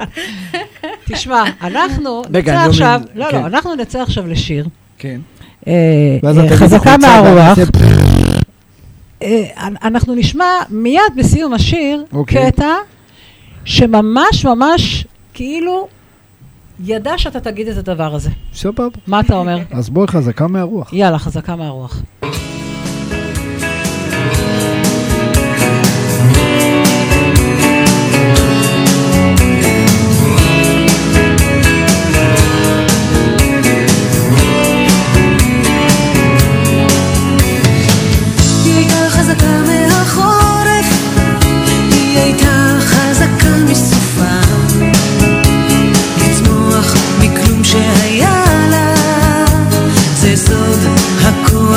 [1.05, 3.41] תשמע, אנחנו נצא עכשיו, אומר- לא, כן.
[3.41, 4.67] לא, אנחנו נצא עכשיו לשיר.
[4.97, 5.19] כן.
[5.67, 5.73] אה,
[6.23, 7.57] אה, חזקה מהרוח.
[9.23, 9.43] אה,
[9.83, 12.51] אנחנו נשמע מיד בסיום השיר אוקיי.
[12.51, 12.73] קטע
[13.65, 15.87] שממש ממש כאילו
[16.83, 18.29] ידע שאתה תגיד את הדבר הזה.
[18.53, 18.87] סבבה.
[19.07, 19.57] מה אתה אומר?
[19.71, 20.93] אז בואי חזקה מהרוח.
[20.93, 22.01] יאללה, חזקה מהרוח.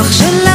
[0.08, 0.47] marche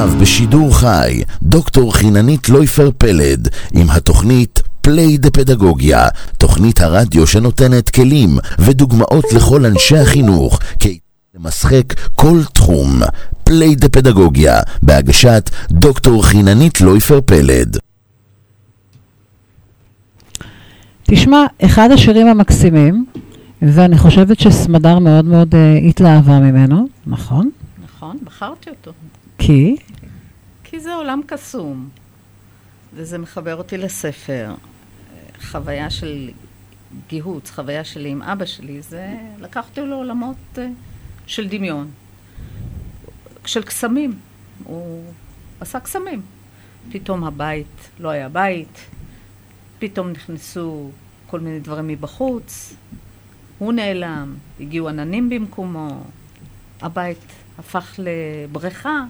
[0.00, 6.08] עכשיו בשידור חי, דוקטור חיננית לויפר פלד עם התוכנית play the פדגוגיה,
[6.38, 11.00] תוכנית הרדיו שנותנת כלים ודוגמאות לכל אנשי החינוך, כיצד
[11.34, 13.00] למשחק כל תחום.
[13.44, 17.76] play the פדגוגיה, בהגשת דוקטור חיננית לויפר פלד.
[21.02, 23.04] תשמע, אחד השירים המקסימים,
[23.62, 27.50] ואני חושבת שסמדר מאוד מאוד אה, התלהבה ממנו, נכון?
[27.84, 28.92] נכון, בחרתי אותו.
[29.40, 29.76] כי?
[30.64, 31.88] כי זה עולם קסום,
[32.94, 34.54] וזה מחבר אותי לספר.
[35.42, 36.30] חוויה של
[37.08, 40.68] גיהוץ, חוויה שלי עם אבא שלי, זה לקח אותי לעולמות אה,
[41.26, 41.90] של דמיון,
[43.44, 44.18] של קסמים.
[44.64, 45.04] הוא
[45.60, 46.22] עשה קסמים.
[46.92, 48.86] פתאום הבית לא היה בית,
[49.78, 50.90] פתאום נכנסו
[51.26, 52.74] כל מיני דברים מבחוץ,
[53.58, 56.04] הוא נעלם, הגיעו עננים במקומו,
[56.82, 57.18] הבית
[57.58, 59.04] הפך לבריכה.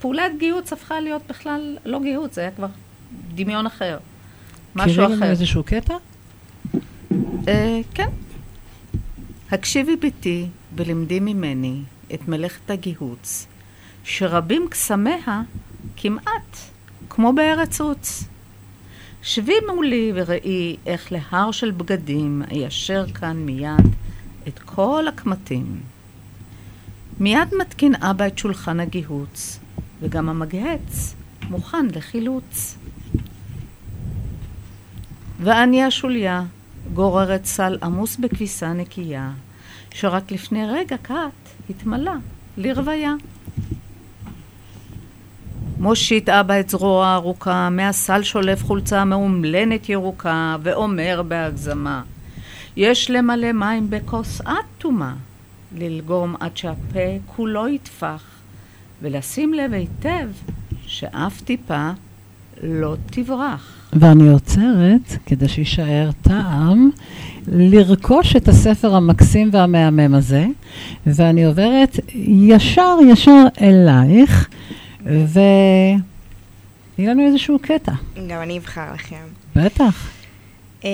[0.00, 2.66] פעולת גיהוץ הפכה להיות בכלל לא גיהוץ, זה היה כבר
[3.34, 3.98] דמיון אחר.
[4.74, 5.30] משהו מכירים לנו אחר.
[5.30, 5.94] איזשהו קטע?
[7.48, 8.08] אה, כן.
[9.50, 11.80] הקשיבי בתי ולמדי ממני
[12.14, 13.46] את מלאכת הגיהוץ,
[14.04, 15.42] שרבים קסמיה
[15.96, 16.56] כמעט
[17.08, 18.24] כמו בארץ עוץ.
[19.22, 23.86] שבי מולי וראי איך להר של בגדים איישר כאן מיד
[24.48, 25.91] את כל הקמטים.
[27.22, 29.58] מיד מתקין אבא את שולחן הגיהוץ,
[30.00, 31.14] וגם המגהץ
[31.50, 32.78] מוכן לחילוץ.
[35.40, 36.42] ואני השוליה,
[36.94, 39.30] גוררת סל עמוס בכביסה נקייה,
[39.94, 42.12] שרק לפני רגע קט התמלא
[42.56, 43.14] לרוויה.
[45.78, 52.02] מושיט אבא את זרועו הארוכה, מהסל שולף חולצה מאומלנת ירוקה, ואומר בהגזמה,
[52.76, 55.14] יש למלא מים בכוס עד תומה,
[55.78, 58.22] ללגום עד שהפה כולו יטפח,
[59.02, 60.28] ולשים לב היטב
[60.86, 61.90] שאף טיפה
[62.62, 63.82] לא תברח.
[63.92, 66.90] ואני עוצרת, כדי שיישאר טעם,
[67.48, 70.46] לרכוש את הספר המקסים והמהמם הזה,
[71.06, 74.48] ואני עוברת ישר ישר אלייך,
[75.02, 75.96] ותני
[77.06, 77.92] לנו איזשהו קטע.
[78.28, 79.24] גם אני אבחר לכם.
[79.56, 80.10] בטח.
[80.84, 80.90] אמ,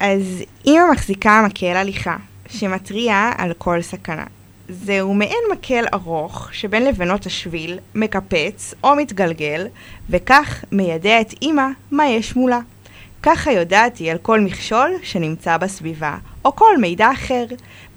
[0.00, 2.16] אז אימא מחזיקה מקל הליכה,
[2.48, 4.24] שמתריע על כל סכנה.
[4.68, 9.66] זהו מעין מקל ארוך, שבין לבנות השביל מקפץ או מתגלגל,
[10.10, 12.60] וכך מיידע את אימא מה יש מולה.
[13.22, 17.44] ככה יודעת היא על כל מכשול שנמצא בסביבה, או כל מידע אחר,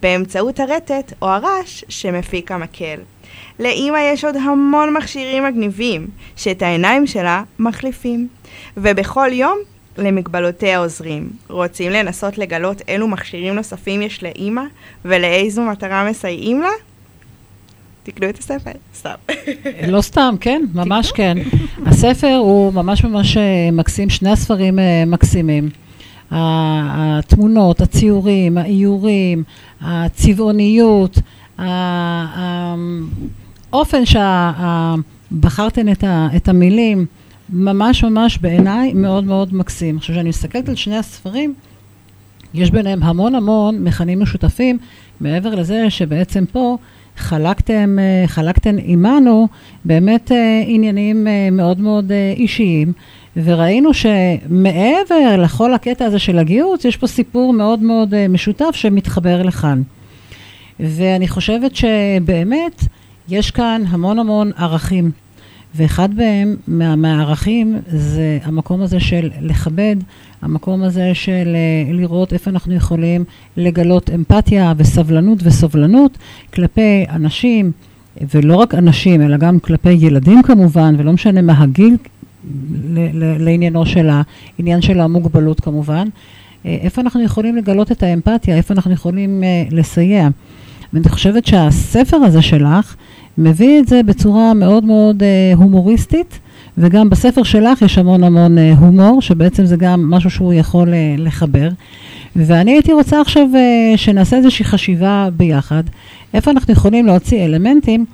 [0.01, 2.99] באמצעות הרטט או הרעש שמפיק המקל.
[3.59, 8.27] לאימא יש עוד המון מכשירים מגניבים, שאת העיניים שלה מחליפים.
[8.77, 9.59] ובכל יום
[9.99, 11.29] למגבלותיה עוזרים.
[11.49, 14.61] רוצים לנסות לגלות אילו מכשירים נוספים יש לאימא,
[15.05, 16.69] ולאיזו מטרה מסייעים לה?
[18.03, 19.13] תקנו את הספר, סתם.
[19.87, 21.37] לא סתם, כן, ממש כן.
[21.85, 25.69] הספר הוא ממש ממש אה, מקסים, שני הספרים אה, מקסימים.
[26.31, 29.43] התמונות, הציורים, האיורים,
[29.81, 31.19] הצבעוניות,
[33.71, 37.05] האופן שבחרתן את, ה- את המילים,
[37.51, 39.97] ממש ממש בעיניי מאוד מאוד מקסים.
[39.97, 41.53] עכשיו, כשאני מסתכלת על שני הספרים,
[42.53, 44.77] יש ביניהם המון המון מכנים משותפים,
[45.19, 46.77] מעבר לזה שבעצם פה
[47.17, 49.47] חלקתם, אה, חלקתם עימנו
[49.85, 52.93] באמת אה, עניינים אה, מאוד מאוד אישיים,
[53.43, 59.81] וראינו שמעבר לכל הקטע הזה של הגיהוץ, יש פה סיפור מאוד מאוד משותף שמתחבר לכאן.
[60.79, 62.83] ואני חושבת שבאמת
[63.29, 65.11] יש כאן המון המון ערכים.
[65.75, 69.95] ואחד מהם, מה, מהערכים, זה המקום הזה של לכבד,
[70.41, 73.23] המקום הזה של אה, לראות איפה אנחנו יכולים
[73.57, 76.17] לגלות אמפתיה וסבלנות וסובלנות
[76.53, 77.71] כלפי אנשים,
[78.33, 81.97] ולא רק אנשים, אלא גם כלפי ילדים כמובן, ולא משנה מה הגיל
[83.39, 86.07] לעניינו של העניין של המוגבלות כמובן.
[86.65, 90.29] אה, איפה אנחנו יכולים לגלות את האמפתיה, איפה אנחנו יכולים אה, לסייע.
[90.93, 92.95] ואני חושבת שהספר הזה שלך
[93.37, 96.39] מביא את זה בצורה מאוד מאוד אה, הומוריסטית,
[96.77, 101.15] וגם בספר שלך יש המון המון אה, הומור, שבעצם זה גם משהו שהוא יכול אה,
[101.17, 101.69] לחבר.
[102.35, 105.83] ואני הייתי רוצה עכשיו אה, שנעשה איזושהי חשיבה ביחד,
[106.33, 108.05] איפה אנחנו יכולים להוציא אלמנטים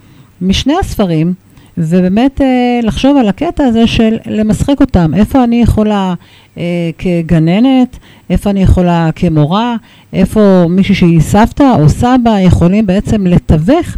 [0.41, 1.34] משני הספרים,
[1.78, 6.13] ובאמת אה, לחשוב על הקטע הזה של למשחק אותם, איפה אני יכולה
[6.58, 6.63] אה,
[6.97, 7.97] כגננת,
[8.30, 9.75] איפה אני יכולה כמורה,
[10.13, 13.97] איפה מישהי שהיא סבתא או סבא יכולים בעצם לתווך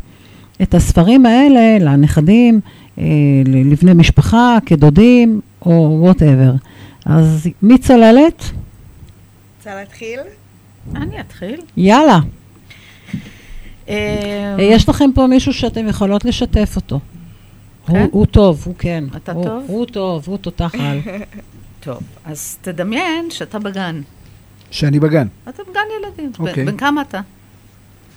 [0.62, 2.60] את הספרים האלה לנכדים,
[2.98, 3.04] אה,
[3.46, 6.52] לבני משפחה, כדודים או וואטאבר.
[7.06, 8.44] אז מי צוללת?
[9.58, 10.20] רוצה להתחיל?
[10.96, 11.62] אני אתחיל.
[11.78, 12.20] יאללה.
[13.90, 17.00] אה, אה, יש לכם פה מישהו שאתם יכולות לשתף אותו.
[17.88, 17.94] כן?
[17.94, 19.04] הוא, הוא טוב, הוא כן.
[19.16, 19.64] אתה טוב?
[19.68, 21.00] הוא טוב, הוא תותח על.
[21.86, 24.02] טוב, אז תדמיין שאתה בגן.
[24.72, 25.28] שאני בגן.
[25.50, 26.32] אתה בגן ילדים.
[26.40, 26.66] אוקיי.
[26.66, 27.22] בן כמה אתה?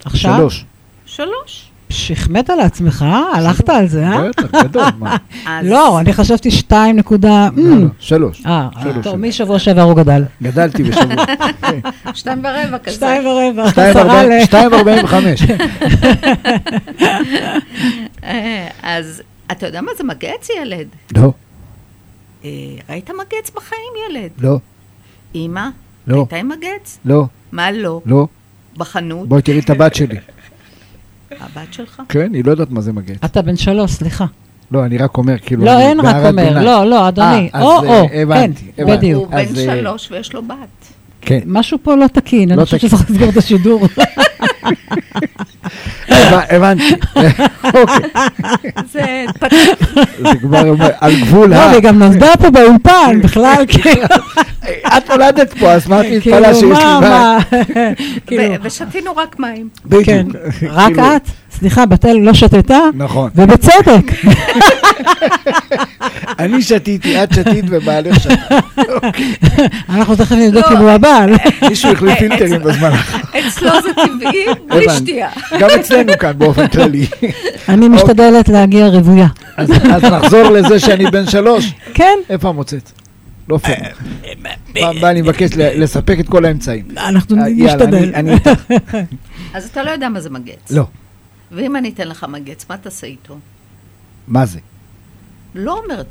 [0.05, 0.37] עכשיו?
[0.39, 0.65] שלוש.
[1.07, 1.70] שלוש.
[1.91, 4.29] שחמאת על עצמך, הלכת על זה, אה?
[4.29, 5.17] בטח, גדול, מה?
[5.63, 7.49] לא, אני חשבתי שתיים נקודה...
[7.57, 8.43] לא, לא, שלוש.
[8.47, 8.69] אה,
[9.03, 9.17] טוב.
[9.17, 10.25] משבוע שעבר הוא גדל.
[10.43, 11.25] גדלתי בשבוע.
[12.15, 12.95] שתיים ורבע כזה.
[12.97, 14.45] שתיים ורבע, שתיים עשרה ארבעים- ל...
[14.45, 15.43] שתיים ארבעים וחמש.
[18.25, 19.23] אה, אז
[19.53, 20.87] אתה יודע מה זה מגץ, ילד?
[21.17, 21.33] לא,
[22.45, 22.51] אה,
[22.91, 24.31] ראית מגץ בחיים, ילד?
[24.39, 24.59] לא,
[25.35, 25.69] אמא?
[26.07, 26.17] לא.
[26.17, 26.99] הייתה עם מגץ?
[27.05, 28.01] לא, מה לא?
[28.07, 28.27] לא.
[28.77, 29.29] בחנות?
[29.29, 30.17] בואי תראי את הבת שלי.
[31.41, 32.03] הבת שלך?
[32.09, 33.15] כן, היא לא יודעת מה זה מגן.
[33.25, 34.25] אתה בן שלוש, סליחה.
[34.71, 35.65] לא, אני רק אומר, כאילו...
[35.65, 36.61] לא, אני אין רק אומר.
[36.63, 37.27] לא, לא, אדוני.
[37.55, 38.87] אה, אז, או, אה, או, הבנתי, כן.
[38.87, 39.23] בדיוק.
[39.25, 40.55] הוא בן אה, שלוש ויש לו בת.
[41.21, 41.41] כן.
[41.47, 42.91] משהו פה לא תקין, אני לא חושבת תקין.
[42.91, 43.87] שצריך לסגור את השידור.
[46.09, 46.95] הבנ- הבנתי.
[47.65, 48.11] אוקיי,
[48.93, 49.57] זה פתח.
[50.19, 50.59] זה כבר
[51.01, 51.69] על גבול לא, ה...
[51.71, 54.03] והיא גם נולדה פה באולפן, בכלל, כאילו,
[54.97, 57.39] את נולדת פה, אז מה את כאילו, מתפלאה שיש לי מה,
[58.27, 59.69] כאילו, ושתינו רק מים.
[59.87, 60.05] בדיוק.
[60.07, 60.27] כן,
[60.69, 61.23] רק כאילו, את,
[61.59, 63.31] סליחה, בתל לא שתתה, נכון.
[63.35, 64.05] ובצדק.
[66.39, 68.35] אני שתיתי, את שתית ובעלך שתה.
[69.89, 70.77] אנחנו תכף נבדוק לא.
[70.77, 71.35] אם הוא הבעל.
[71.69, 72.91] מישהו החליף פילטרים בזמן.
[73.39, 74.87] אצלו זה טבעי, בלי.
[74.97, 75.29] שתייה.
[75.59, 77.07] גם אצלנו כאן באופן כללי.
[77.69, 79.27] אני משתדלת להגיע רוויה.
[79.57, 81.73] אז אז נחזור לזה שאני בן שלוש.
[81.95, 83.00] כן, איפה המוצאת?
[83.51, 83.95] לא פייר.
[84.73, 86.85] פעם הבאה אני מבקש ל- לספק את כל האמצעים.
[86.97, 88.13] אנחנו אה, נשתדל.
[89.55, 90.71] אז אתה לא יודע מה זה מגץ.
[90.71, 90.87] לא.
[91.53, 93.39] ואם אני אתן לך מגץ, מה תעשה איתו?
[94.29, 94.59] מה זה?
[95.55, 96.07] לא אומרת.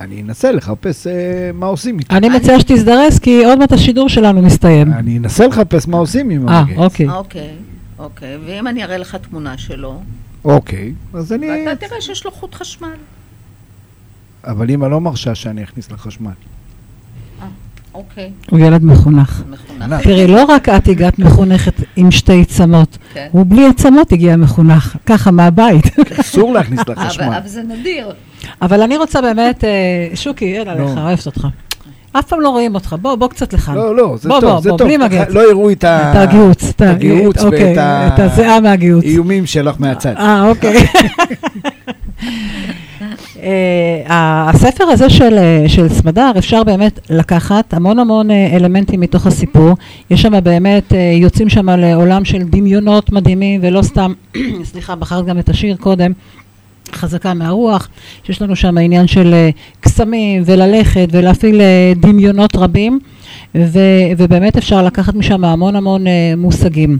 [0.00, 2.16] אני אנסה לחפש אה, מה עושים איתו.
[2.16, 4.92] אני מציעה שתזדרז, כי עוד מעט השידור שלנו מסתיים.
[4.92, 6.78] אני אנסה לחפש מה עושים עם אה, המגץ.
[6.78, 7.08] אוקיי.
[7.08, 7.50] אוקיי,
[7.98, 8.36] אוקיי.
[8.46, 10.00] ואם אני אראה לך תמונה שלו,
[10.44, 11.46] אוקיי, אז אני...
[11.66, 12.88] ואתה תראה שיש לו חוט חשמל.
[14.46, 16.30] אבל אמא לא מרשה שאני אכניס לחשמל.
[17.94, 19.42] אוקיי, הוא ילד מחונך.
[19.50, 20.02] מחונך.
[20.02, 23.28] תראי, לא רק את הגעת מחונכת עם שתי צמות, כן.
[23.32, 25.84] הוא בלי הצמות הגיע מחונך, ככה מהבית.
[26.20, 27.24] אסור להכניס לחשמל.
[27.24, 28.12] אבל זה נדיר.
[28.62, 29.70] אבל אני רוצה באמת, אה,
[30.16, 31.00] שוקי, אין עליך, נו.
[31.02, 31.46] אוהבת אותך.
[32.12, 33.74] אף פעם לא רואים אותך, בוא, בוא קצת לכאן.
[33.74, 34.86] לא, לא, זה בוא, טוב, בוא, זה בוא, טוב.
[34.88, 35.28] בלי מגץ.
[35.30, 39.04] לא יראו את ה- את הגיהוץ, את הגיהוץ אוקיי, ואת ה- את הזיעה מהגיהוץ.
[39.04, 40.14] האיומים שלך מהצד.
[40.16, 40.86] אה, אוקיי.
[43.42, 49.26] אה, הספר הזה של, אה, של סמדר, אפשר באמת לקחת המון המון אה, אלמנטים מתוך
[49.26, 49.74] הסיפור.
[50.10, 54.12] יש שם באמת, יוצאים שם לעולם של דמיונות מדהימים, ולא סתם,
[54.70, 56.12] סליחה, בחרת גם את השיר קודם.
[56.92, 57.88] חזקה מהרוח,
[58.24, 59.50] שיש לנו שם עניין של אה,
[59.80, 62.98] קסמים וללכת ולהפעיל אה, דמיונות רבים
[63.54, 63.78] ו,
[64.16, 66.98] ובאמת אפשר לקחת משם המון המון אה, מושגים.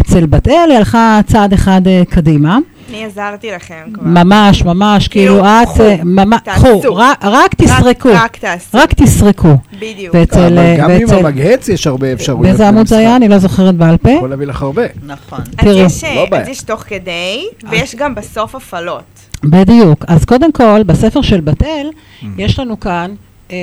[0.00, 2.58] אצל בת אל היא הלכה צעד אחד אה, קדימה,
[2.90, 4.04] אני עזרתי לכם כבר.
[4.04, 5.96] ממש ממש כאילו את, קחו, אה,
[6.44, 6.94] תעשו.
[6.96, 8.78] רק- רק תסרקו, רק, תעשו.
[8.78, 9.48] רק תסרקו.
[9.78, 10.14] בדיוק.
[10.14, 12.46] ואצל, אבל אה, גם עם ואצל- המגהץ יש הרבה אפשרויות.
[12.46, 12.98] באיזה עמוד זה.
[12.98, 13.16] היה?
[13.16, 14.10] אני לא זוכרת בעל פה.
[14.10, 14.82] יכול להביא לך הרבה.
[15.06, 15.38] נכון.
[15.58, 15.66] אז.
[15.76, 16.42] יש, אה, לא בעיה.
[16.42, 19.02] אז יש תוך כדי, ויש גם בסוף הפעלות.
[19.44, 20.04] בדיוק.
[20.08, 21.90] אז קודם כל, בספר של בת אל,
[22.38, 23.10] יש לנו כאן
[23.52, 23.56] אה,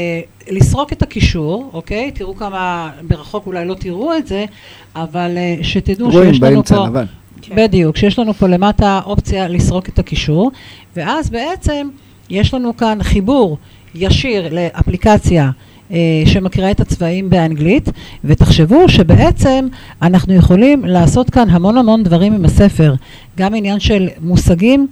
[0.50, 2.12] לסרוק את הקישור, אוקיי?
[2.12, 4.46] תראו כמה, ברחוק אולי לא תראו את זה,
[4.96, 6.86] אבל אה, שתדעו רואים שיש לנו באמצע פה...
[6.88, 7.06] לבן.
[7.42, 7.56] כן.
[7.56, 10.52] בדיוק, שיש לנו פה למטה אופציה לסרוק את הקישור,
[10.96, 11.88] ואז בעצם
[12.30, 13.58] יש לנו כאן חיבור
[13.96, 15.52] ישיר לאפליקציה
[15.92, 17.90] אה, שמקריאה את הצבעים באנגלית,
[18.24, 19.68] ותחשבו שבעצם
[20.02, 22.96] אנחנו יכולים לעשות כאן המון המון דברים עם הספר,
[23.38, 24.88] גם עניין של מושגים,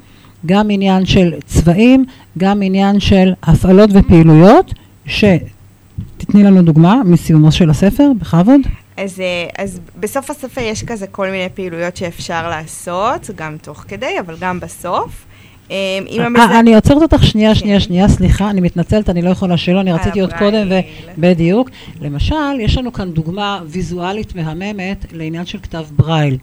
[0.45, 2.05] גם עניין של צבעים,
[2.37, 4.73] גם עניין של הפעלות ופעילויות,
[5.05, 8.61] שתתני לנו דוגמה מסיומו של הספר, בכבוד.
[8.97, 14.19] אז, אה, אז בסוף הספר יש כזה כל מיני פעילויות שאפשר לעשות, גם תוך כדי,
[14.19, 15.25] אבל גם בסוף.
[15.71, 15.99] אה,
[16.37, 16.59] אה.
[16.59, 20.19] אני עוצרת אותך שנייה, שנייה, שנייה, סליחה, אני מתנצלת, אני לא יכולה שלא, אני רציתי
[20.19, 20.83] עוד קודם, ברייל.
[21.17, 21.69] ובדיוק.
[22.01, 26.37] למשל, יש לנו כאן דוגמה ויזואלית מהממת לעניין של כתב ברייל.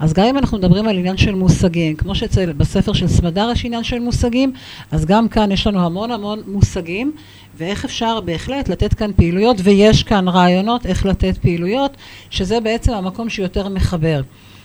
[0.00, 3.64] אז גם אם אנחנו מדברים על עניין של מושגים, כמו שאצל בספר של סמדר יש
[3.64, 4.52] עניין של מושגים,
[4.90, 7.12] אז גם כאן יש לנו המון המון מושגים,
[7.56, 11.96] ואיך אפשר בהחלט לתת כאן פעילויות, ויש כאן רעיונות איך לתת פעילויות,
[12.30, 14.20] שזה בעצם המקום שיותר מחבר.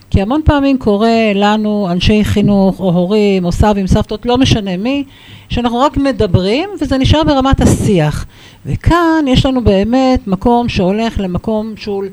[0.09, 5.03] כי המון פעמים קורה לנו, אנשי חינוך, או הורים, או סבים, סבתות, לא משנה מי,
[5.49, 8.25] שאנחנו רק מדברים, וזה נשאר ברמת השיח.
[8.65, 12.03] וכאן יש לנו באמת מקום שהולך למקום שהוא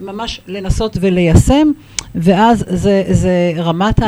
[0.00, 1.68] ממש לנסות וליישם,
[2.14, 4.00] ואז זה, זה רמת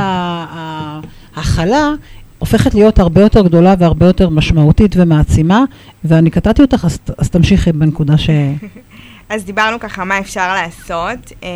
[1.35, 1.93] ההכלה
[2.39, 5.65] הופכת להיות הרבה יותר גדולה והרבה יותר משמעותית ומעצימה,
[6.05, 8.31] ואני קטעתי אותך, אז, אז תמשיכי בנקודה ש...
[9.29, 11.49] אז דיברנו ככה מה אפשר לעשות אה,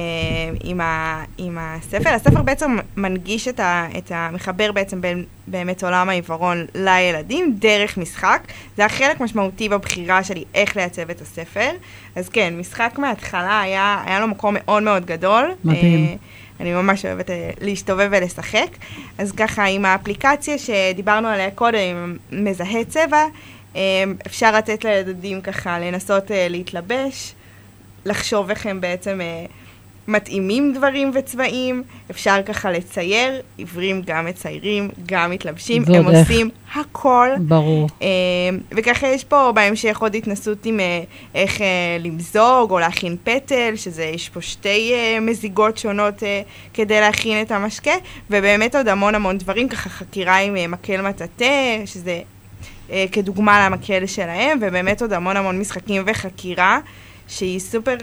[0.65, 2.11] עם, ה, עם הספר.
[2.11, 8.43] הספר בעצם מנגיש את, ה, את המחבר בעצם בין באמת עולם העיוורון לילדים דרך משחק.
[8.77, 11.71] זה היה חלק משמעותי בבחירה שלי איך לייצב את הספר.
[12.17, 15.51] אז כן, משחק מההתחלה היה, היה לו מקום מאוד מאוד גדול.
[15.65, 16.07] מדהים.
[16.07, 16.15] אה,
[16.61, 18.69] אני ממש אוהבת אה, להסתובב ולשחק.
[19.19, 23.25] אז ככה, עם האפליקציה שדיברנו עליה קודם, עם מזהה צבע,
[23.77, 27.35] אה, אפשר לתת לילדים ככה לנסות אה, להתלבש,
[28.05, 29.47] לחשוב איך הם בעצם אה,
[30.09, 36.19] מתאימים דברים וצבעים, אפשר ככה לצייר, עיוורים גם מציירים, גם מתלבשים, הם איך.
[36.19, 37.29] עושים הכל.
[37.41, 37.89] ברור.
[38.03, 38.09] אה,
[38.77, 41.03] וככה יש פה בהמשך עוד התנסות עם אה,
[41.35, 41.67] איך אה,
[42.01, 46.43] למזוג או להכין פטל, שזה, יש פה שתי אה, מזיגות שונות אה,
[46.75, 47.95] כדי להכין את המשקה,
[48.31, 52.21] ובאמת עוד המון המון דברים, ככה חקירה עם אה, מקל מטאטא, שזה
[52.91, 56.79] אה, כדוגמה למקל שלהם, ובאמת עוד המון המון משחקים וחקירה,
[57.29, 57.95] שהיא סופר...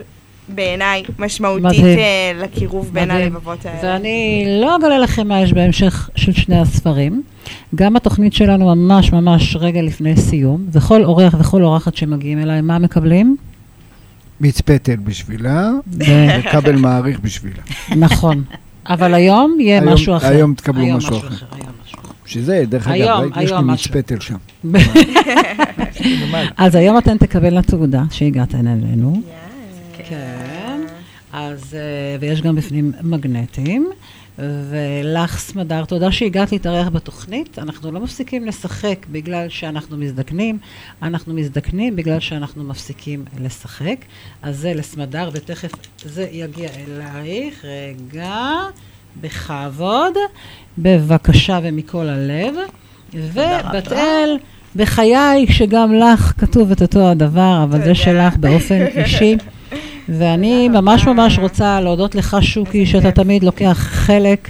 [0.49, 1.85] בעיניי משמעותית מדהים.
[1.99, 3.21] אה, לקירוב בין מדהים.
[3.23, 3.79] הלבבות האלה.
[3.93, 7.23] ואני לא אגלה לכם מה יש בהמשך של שני הספרים.
[7.75, 12.79] גם התוכנית שלנו ממש ממש רגע לפני סיום, וכל אורח וכל אורחת שמגיעים אליי, מה
[12.79, 13.37] מקבלים?
[14.41, 17.61] מיץ פטל בשבילה, וכבל מעריך בשבילה.
[17.95, 18.43] נכון.
[18.89, 20.27] אבל היום יהיה היום- משהו אחר.
[20.27, 21.27] היום תקבלו היום משהו אחר.
[21.27, 21.55] משהו אחר.
[22.25, 23.23] שזה, דרך אגב?
[23.41, 24.01] יש לי.
[24.01, 24.37] פטל שם.
[26.57, 29.21] אז היום אתן תקבלנה תעודה שהגעתן אלינו.
[29.97, 30.81] כן.
[31.33, 33.91] אז, אה, ויש גם בפנים מגנטים.
[34.39, 37.59] ולך, סמדר, תודה שהגעת להתארח בתוכנית.
[37.59, 40.57] אנחנו לא מפסיקים לשחק בגלל שאנחנו מזדקנים,
[41.01, 43.97] אנחנו מזדקנים בגלל שאנחנו מפסיקים לשחק.
[44.41, 45.71] אז זה לסמדר, ותכף
[46.05, 47.65] זה יגיע אלייך.
[47.65, 48.45] רגע,
[49.21, 50.13] בכבוד.
[50.77, 52.55] בבקשה ומכל הלב.
[53.13, 54.37] ובת אל,
[54.75, 59.37] בחיי, שגם לך כתוב את אותו הדבר, אבל זה שלך באופן אישי.
[60.09, 64.49] ואני ממש ממש רוצה להודות לך, שוקי, שאתה תמיד לוקח חלק,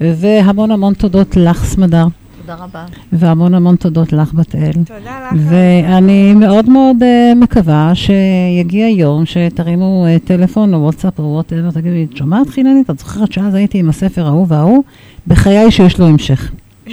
[0.00, 2.06] והמון המון תודות לך, סמדר,
[2.46, 2.84] תודה רבה.
[3.12, 4.72] והמון המון תודות לך, בת אל.
[4.72, 5.40] תודה לך.
[5.48, 11.94] ואני מאוד מאוד uh, מקווה שיגיע יום שתרימו uh, טלפון או וואטסאפ או whatever, תגידו
[11.94, 12.90] לי, את שומעת חיננית?
[12.90, 14.82] את זוכרת שאז הייתי עם הספר ההוא וההוא?
[15.26, 16.50] בחיי שיש לו המשך.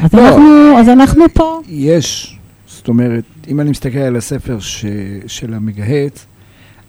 [0.00, 0.28] אז, לא.
[0.28, 1.60] אנחנו, אז אנחנו פה.
[1.68, 4.84] יש, זאת אומרת, אם אני מסתכל על הספר ש,
[5.26, 6.26] של המגהץ,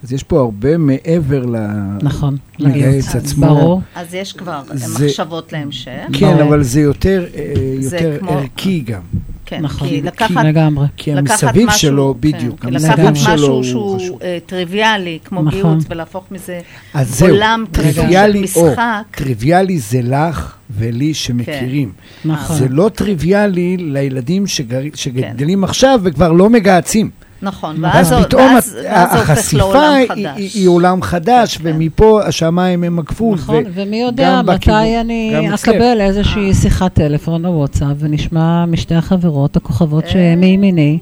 [0.03, 1.55] אז יש פה הרבה מעבר ל...
[2.01, 2.37] נכון.
[2.59, 3.45] מגהץ עצמו.
[3.45, 3.81] ברור.
[3.95, 5.91] אז יש כבר זה- מחשבות להמשך.
[6.13, 6.43] כן, ברור.
[6.43, 7.43] אבל זה יותר, אה,
[7.79, 9.01] זה יותר כמו- ערכי גם.
[9.45, 9.87] כן, נכון.
[9.87, 10.45] כי כי לקחת...
[10.45, 10.87] לגמרי.
[10.97, 14.19] כי המסביב משהו- שלו, כן, בדיוק, כי המסביב לקחת שלו משהו הוא שהוא.
[14.21, 15.51] אה, טריוויאלי, כמו נכון.
[15.59, 16.59] גיהוץ, ולהפוך מזה
[16.93, 18.81] אז עולם טריוויאלי, של או, משחק.
[19.17, 21.91] טריוויאלי זה לך ולי שמכירים.
[22.25, 22.55] נכון.
[22.55, 24.89] זה לא טריוויאלי לילדים שגר, כן.
[24.95, 27.09] שגדלים עכשיו וכבר לא מגהצים.
[27.41, 30.17] נכון, אז ואז פתאום ואז- ואז זה הופך החשיפה היא- חדש.
[30.37, 31.63] היא- היא עולם חדש, כן.
[31.75, 33.37] ומפה השמיים הם הגבול.
[33.37, 35.49] נכון, ו- ומי יודע בכיוון- מתי אני.
[35.55, 40.97] אקבל איזושהי שיחת טלפון או וואטסאפ, ונשמע משתי החברות, הכוכבות אה, שמימיני,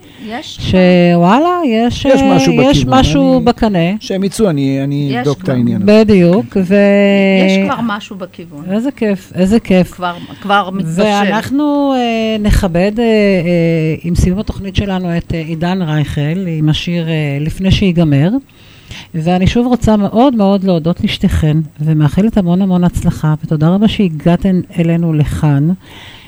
[0.60, 4.80] שוואלה, יש יש אה, משהו יש בכיוון, משהו אני- בקנה, שהם יצאו, אני
[5.20, 5.54] אבדוק את כבר.
[5.54, 6.04] העניין הזה.
[6.04, 6.76] בדיוק, ו...
[7.48, 8.64] יש כבר משהו בכיוון.
[8.72, 9.92] איזה כיף, איזה כיף.
[9.92, 11.02] כבר כבר מתבשל.
[11.02, 13.10] ואנחנו אה, נכבד אה, אה,
[14.04, 15.82] עם סיום התוכנית שלנו את אה, עידן
[16.26, 18.30] רייכל עם השיר אה, לפני שיגמר.
[19.16, 25.14] ואני שוב רוצה מאוד מאוד להודות לשתיכן, ומאחלת המון המון הצלחה, ותודה רבה שהגעתן אלינו
[25.14, 25.70] לכאן.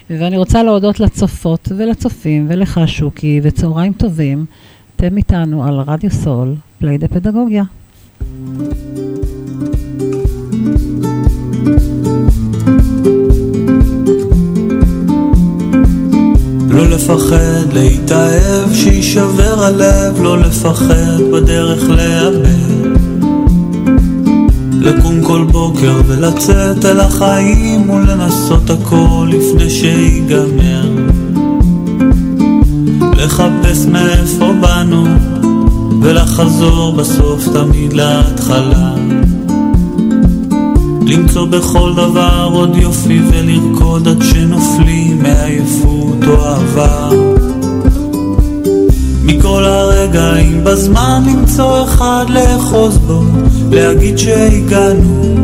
[0.09, 4.45] ואני רוצה להודות לצופות ולצופים ולך, שוקי, וצהריים טובים.
[4.95, 7.63] אתם איתנו על רדיו סול, פליי דה פדגוגיה.
[12.05, 12.26] לא
[16.97, 22.97] לפחד להתאהב, שיישבר הלב, לא לפחד בדרך לאבד.
[24.71, 30.91] לקום כל בוקר ולצאת אל החיים ולנסות הכל לפני שיגמר.
[33.17, 35.05] לחפש מאיפה באנו
[36.01, 38.93] ולחזור בסוף תמיד להתחלה.
[41.07, 47.09] למצוא בכל דבר עוד יופי ולרקוד עד שנופלים מעייפות או אהבה.
[49.23, 53.23] מכל הרגעים בזמן למצוא אחד לאחוז בו,
[53.71, 55.35] להגיד שהגענו.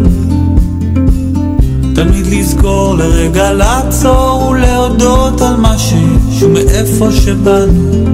[1.95, 8.05] תמיד לזכור לרגע לעצור ולהודות על מה שיש ומאיפה שבאנו.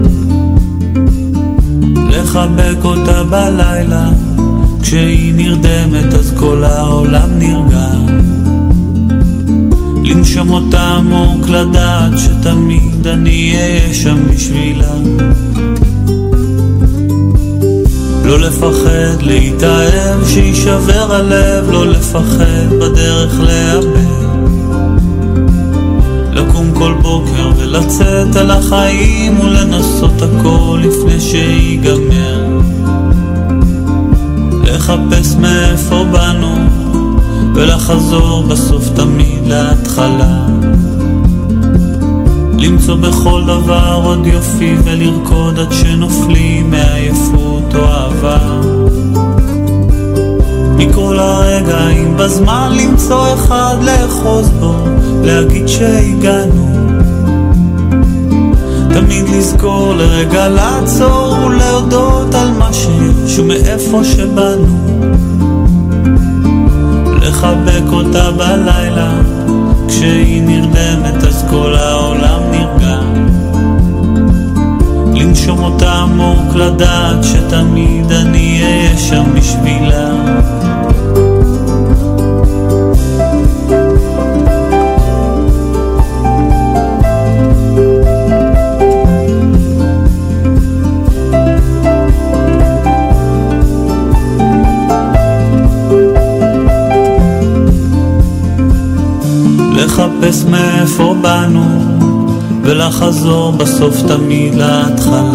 [2.09, 4.09] לחבק אותה בלילה,
[4.81, 7.89] כשהיא נרדמת אז כל העולם נרגע.
[10.03, 14.93] לנשום אותה עמוק, לדעת שתמיד אני אהיה שם בשבילה.
[18.25, 24.19] לא לפחד להתאהב, שיישבר הלב, לא לפחד בדרך לאבד.
[26.31, 32.59] לקום כל בוקר ולצאת על החיים ולנסות הכל לפני שיגמר.
[34.79, 36.55] לחפש מאיפה באנו
[37.55, 40.47] ולחזור בסוף תמיד להתחלה.
[42.59, 48.61] למצוא בכל דבר עוד יופי ולרקוד עד שנופלים מעייפות או אהבה.
[50.77, 54.75] מכל הרגעים בזמן למצוא אחד לאחוז בו,
[55.23, 56.68] להגיד שהגענו.
[58.99, 64.79] תמיד לזכור לרגע לעצור ולהודות על מה שיש ומאיפה שבאנו.
[67.21, 69.11] לחבק אותה בלילה,
[69.87, 72.99] כשהיא נרדמת אז כל העולם נרגע.
[75.15, 80.09] לנשום אותה עמוק לדעת שתמיד אני אהיה שם בשבילה.
[99.99, 101.63] לחפש מאיפה באנו
[102.63, 105.31] ולחזור בסוף תמיד להתחלה.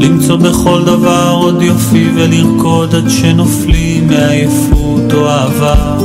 [0.00, 5.96] למצוא בכל דבר עוד יופי ולרקוד עד שנופלים מעייפות או אהבה.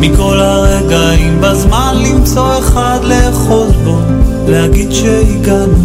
[0.00, 3.98] מכל הרגעים בזמן למצוא אחד לאחוז בו
[4.48, 5.78] להגיד שהגענו.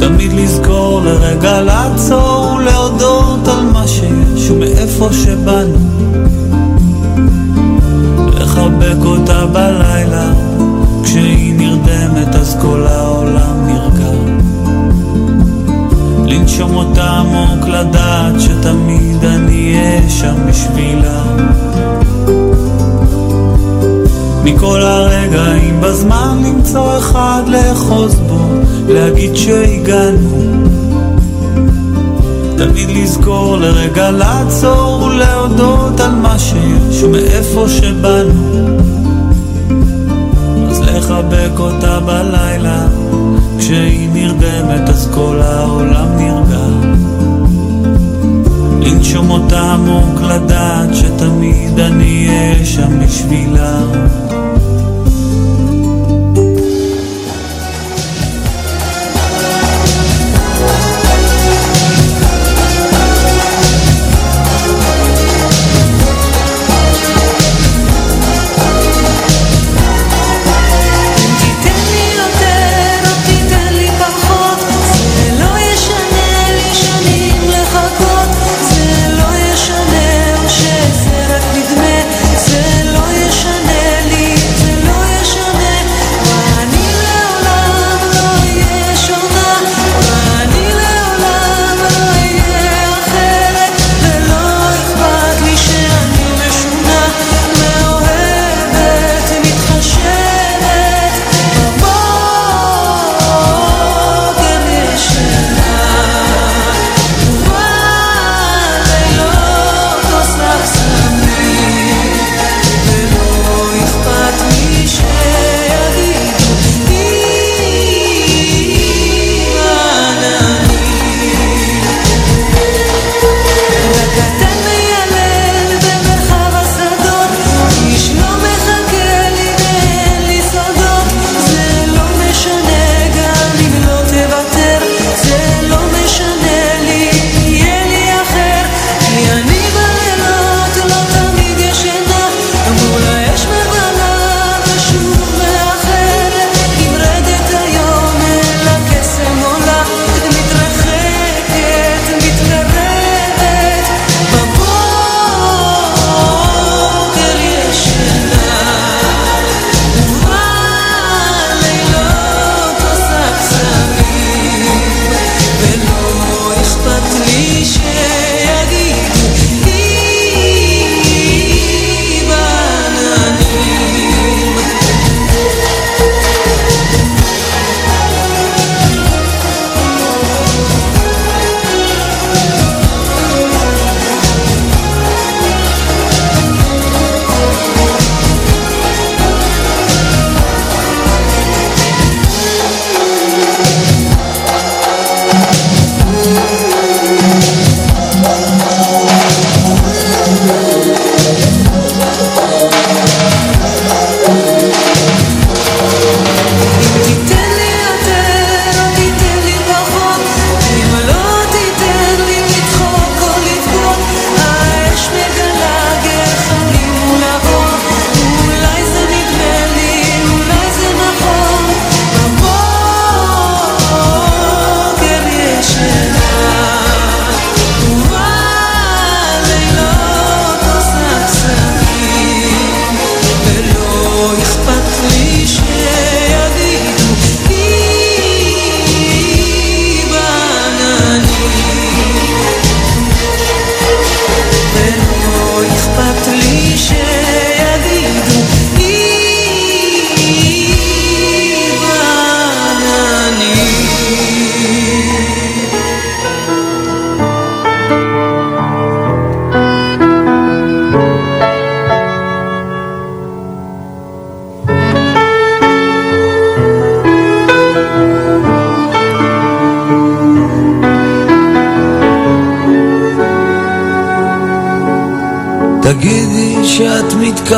[0.00, 5.91] תמיד לזכור לרגע לעצור ולהודות על מה שיש ומאיפה שבאנו
[8.92, 10.32] לחבק אותה בלילה
[11.04, 14.10] כשהיא נרדמת אז כל העולם נרגע.
[16.26, 21.22] לנשום אותה עמוק לדעת שתמיד אני אהיה שם בשבילה.
[24.44, 28.46] מכל הרגעים בזמן למצוא אחד לאחוז בו
[28.88, 30.42] להגיד שהגענו.
[32.56, 38.81] תמיד לזכור לרגע לעצור ולהודות על מה שיש ומאיפה שבאנו
[41.02, 42.86] לחבק אותה בלילה.
[43.58, 46.66] כשהיא נרדמת אז כל העולם נרגע.
[48.80, 53.80] לנשום אותה עמוק לדעת שתמיד אני אהיה שם בשבילה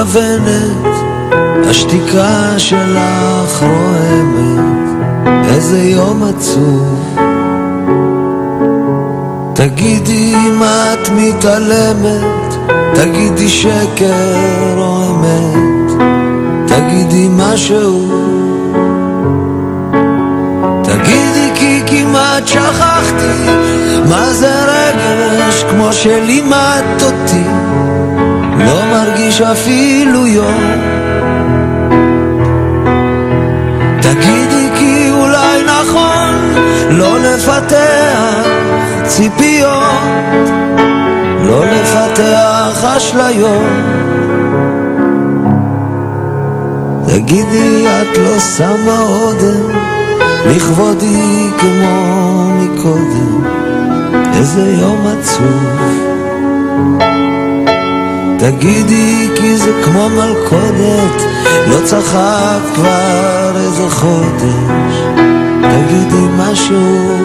[0.04, 0.96] מתכוונת,
[1.70, 5.04] השתיקה שלך רועמת,
[5.48, 7.16] איזה יום עצוב.
[9.54, 12.54] תגידי אם את מתעלמת,
[12.94, 15.92] תגידי שקר או אמת,
[16.66, 18.10] תגידי משהו.
[20.82, 23.46] תגידי כי כמעט שכחתי
[24.08, 27.44] מה זה רגש כמו שלימדת אותי,
[28.66, 30.64] לא מרגיש אפילו יום.
[34.00, 36.34] תגידי כי אולי נכון
[36.90, 38.44] לא לפתח
[39.06, 40.48] ציפיות,
[41.44, 44.04] לא לפתח אשליות.
[47.06, 49.78] תגידי, את לא שמה אודם
[50.46, 53.44] לכבודי כמו מקודם,
[54.34, 56.04] איזה יום עצוב.
[58.58, 61.22] תגידי, כי זה כמו מלכודת,
[61.68, 64.94] לא צחק כבר איזה חודש.
[65.60, 67.16] תגידי משהו.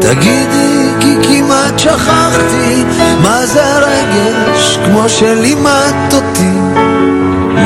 [0.00, 2.84] תגידי כי כמעט שכחתי
[3.22, 6.58] מה זה רגש כמו שלימדת אותי.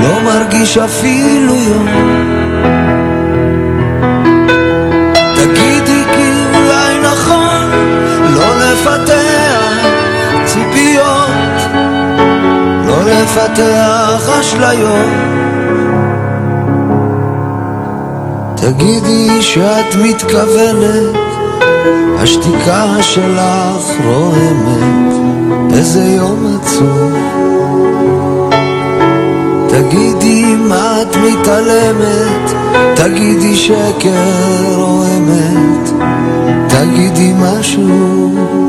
[0.03, 1.89] לא מרגיש אפילו יום.
[5.37, 5.82] תגידי
[13.33, 15.07] לפתח אשליות
[18.57, 21.17] תגידי שאת מתכוונת
[22.19, 25.15] השתיקה שלך רועמת,
[25.75, 27.13] איזה יום עצוב.
[29.69, 32.53] תגידי אם את מתעלמת,
[32.95, 35.91] תגידי שקר או אמת,
[36.69, 38.62] תגידי משהו.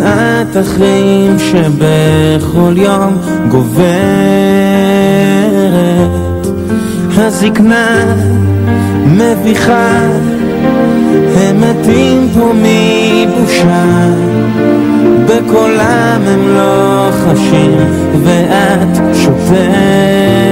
[0.00, 3.70] שנאת החיים שבכל יום גוברת.
[7.16, 8.16] הזקנה
[9.06, 9.98] מביכה
[11.36, 13.84] הם מתים פה מבושה.
[15.26, 17.76] בקולם הם לא חשים
[18.24, 20.49] ואת שותקת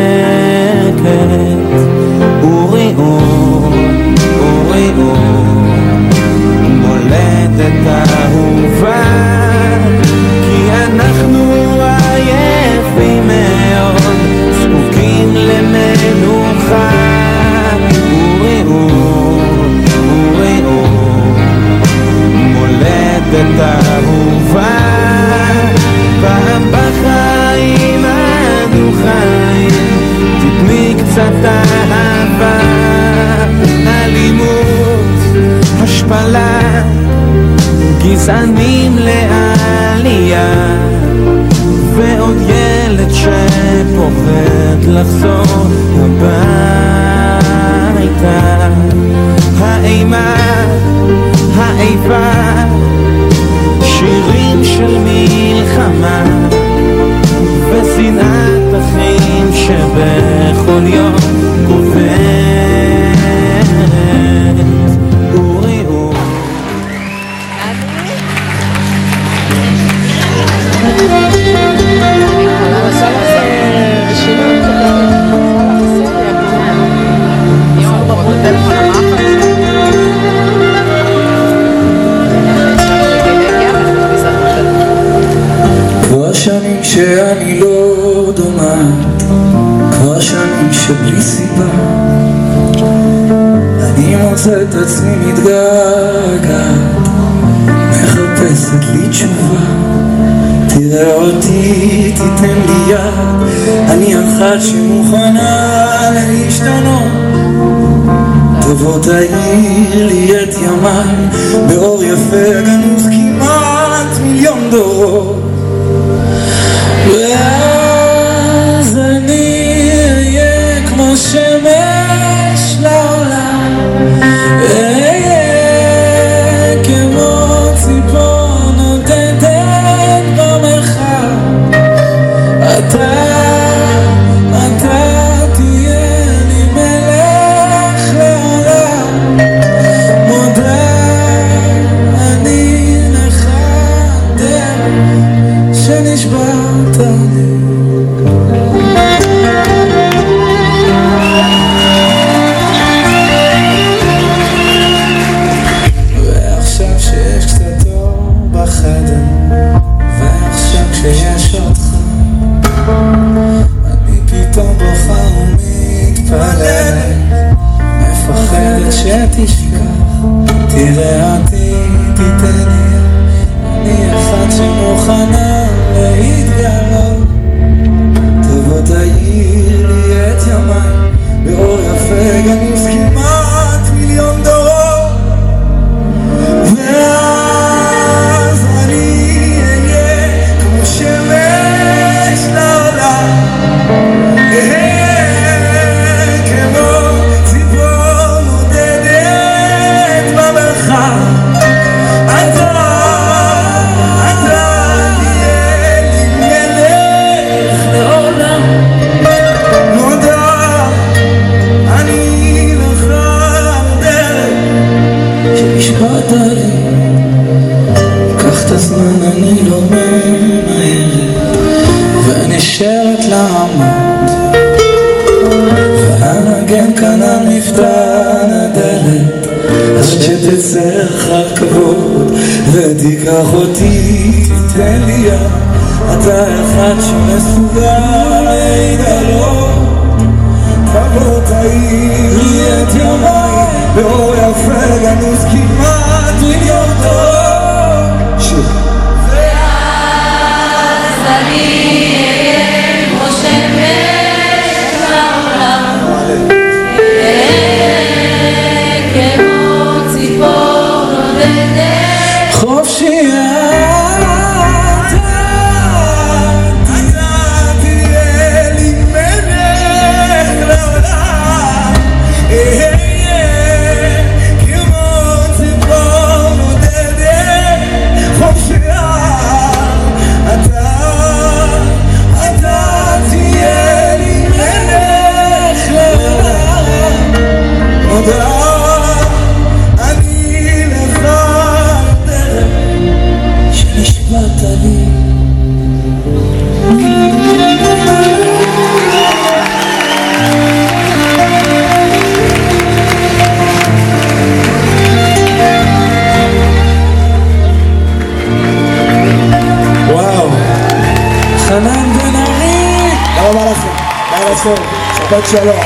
[315.50, 315.80] שלום.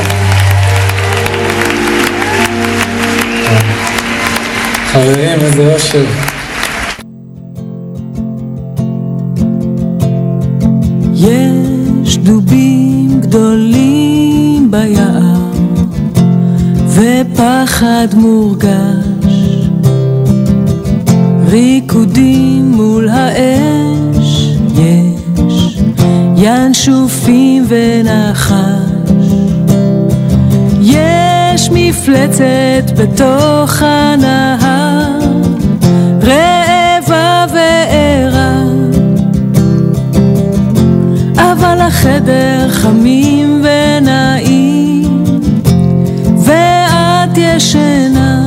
[4.87, 6.22] חברים, איזה אושר.
[32.43, 35.19] נמצאת בתוך הנהר,
[36.23, 38.63] רעבה וערה.
[41.37, 45.25] אבל החדר חמים ונעים,
[46.45, 48.42] ואת ישנה.